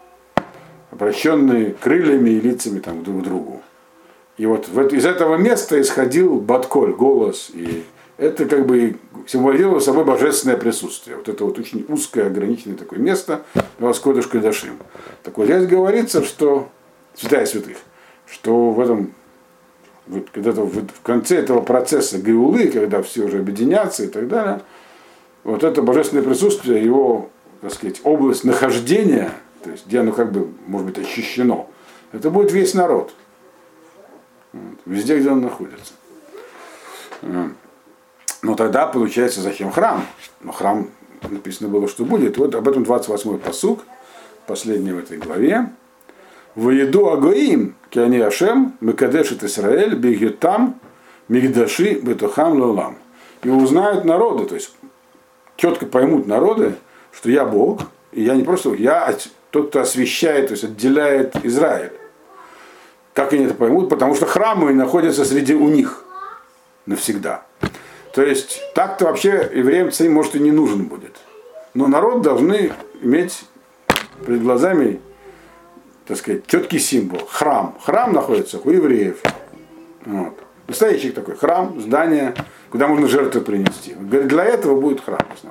обращенные 0.93 1.75
крыльями 1.75 2.31
и 2.31 2.41
лицами 2.41 2.79
там, 2.79 3.03
друг 3.03 3.21
к 3.21 3.25
другу. 3.25 3.63
И 4.39 4.47
вот 4.47 4.69
из 4.93 5.05
этого 5.05 5.37
места 5.37 5.81
исходил 5.81 6.37
Батколь, 6.37 6.93
голос 6.93 7.51
и 7.53 7.85
это 8.23 8.47
как 8.47 8.67
бы 8.67 8.97
символизировало 9.27 9.81
собой 9.81 10.05
божественное 10.05 10.57
присутствие. 10.57 11.17
Вот 11.17 11.29
это 11.29 11.45
вот 11.45 11.59
очень 11.59 11.85
узкое, 11.89 12.29
ограниченное 12.29 12.77
такое 12.77 13.01
место, 13.01 13.43
Воскодыш 13.81 14.29
Кадашим. 14.29 14.79
Так 15.25 15.37
вот 15.37 15.47
здесь 15.47 15.67
говорится, 15.67 16.25
что, 16.25 16.69
святая 17.17 17.47
святых, 17.47 17.79
что 18.27 18.71
в 18.71 18.81
этом 18.81 19.13
вот, 20.07 20.31
когда-то 20.31 20.63
в, 20.63 20.87
в 20.87 21.01
конце 21.03 21.37
этого 21.37 21.63
процесса 21.63 22.19
Геулы, 22.19 22.69
когда 22.69 23.03
все 23.03 23.25
уже 23.25 23.41
объединятся 23.41 24.05
и 24.05 24.09
так 24.09 24.29
далее, 24.29 24.61
вот 25.43 25.65
это 25.65 25.83
божественное 25.83 26.23
присутствие, 26.23 26.85
его, 26.85 27.29
так 27.61 27.73
сказать, 27.73 28.01
область 28.05 28.45
нахождения, 28.45 29.33
то 29.65 29.71
есть 29.71 29.87
где 29.89 29.99
оно 29.99 30.13
как 30.13 30.31
бы, 30.31 30.49
может 30.67 30.87
быть, 30.87 30.99
ощущено, 30.99 31.69
это 32.13 32.31
будет 32.31 32.53
весь 32.53 32.75
народ. 32.75 33.13
Вот, 34.53 34.79
везде, 34.87 35.19
где 35.19 35.31
он 35.31 35.41
находится. 35.41 35.95
Но 38.43 38.57
тогда 38.57 38.87
получается, 38.87 39.41
зачем 39.41 39.71
храм? 39.71 40.05
Но 40.41 40.53
храм 40.53 40.89
написано 41.31 41.69
было, 41.69 41.89
что 41.89 42.05
будет. 42.05 42.37
Вот 42.39 42.55
об 42.55 42.69
этом 42.69 42.83
28-й 42.83 43.39
посук, 43.39 43.85
последний 44.47 44.93
в 44.93 44.99
этой 44.99 45.19
главе. 45.19 45.71
Воеду 46.57 47.09
Агоим, 47.11 47.77
Киани 47.89 48.19
Ашем, 48.19 48.77
Мекадешит 48.81 49.45
Исраэль, 49.45 49.95
Бегютам, 49.95 50.81
Мигдаши, 51.29 52.01
Бетухам 52.01 52.61
Лулам. 52.61 52.97
И 53.43 53.49
узнают 53.49 54.05
народы, 54.05 54.45
то 54.45 54.55
есть 54.57 54.75
четко 55.57 55.87
поймут 55.87 56.27
народы, 56.27 56.75
что 57.13 57.31
я 57.31 57.45
Бог, 57.45 57.83
и 58.11 58.23
я 58.23 58.35
не 58.35 58.43
просто 58.43 58.75
я 58.75 59.17
тот, 59.51 59.69
кто 59.69 59.81
освещает, 59.81 60.49
то 60.49 60.53
есть 60.53 60.65
отделяет 60.65 61.37
Израиль. 61.45 61.93
Как 63.15 63.33
они 63.33 63.45
это 63.45 63.55
поймут? 63.55 63.89
Потому 63.89 64.15
что 64.15 64.27
храмы 64.27 64.73
находятся 64.73 65.25
среди 65.25 65.55
у 65.55 65.69
них 65.69 66.05
навсегда. 66.87 67.45
То 68.13 68.23
есть 68.23 68.61
так-то 68.75 69.07
вообще 69.07 69.51
евреям 69.55 69.91
царь 69.91 70.09
может 70.09 70.35
и 70.35 70.41
не 70.41 70.53
нужен 70.53 70.85
будет. 70.85 71.17
Но 71.75 71.87
народ 71.87 72.23
должны 72.23 72.73
иметь 73.03 73.45
перед 74.27 74.43
глазами 74.43 75.01
так 76.07 76.17
сказать, 76.17 76.47
четкий 76.47 76.79
символ. 76.79 77.27
Храм. 77.27 77.75
Храм 77.83 78.13
находится 78.13 78.61
у 78.63 78.71
евреев. 78.71 79.23
Вот. 80.05 80.35
Настоящий 80.69 81.11
такой 81.11 81.37
храм, 81.37 81.81
здание, 81.81 82.35
куда 82.71 82.89
можно 82.89 83.09
жертвы 83.09 83.41
принести. 83.41 83.95
Говорит, 83.95 84.29
для 84.29 84.45
этого 84.45 84.81
будет 84.81 85.01
храм 85.01 85.21
в 85.31 85.35
основном. 85.35 85.51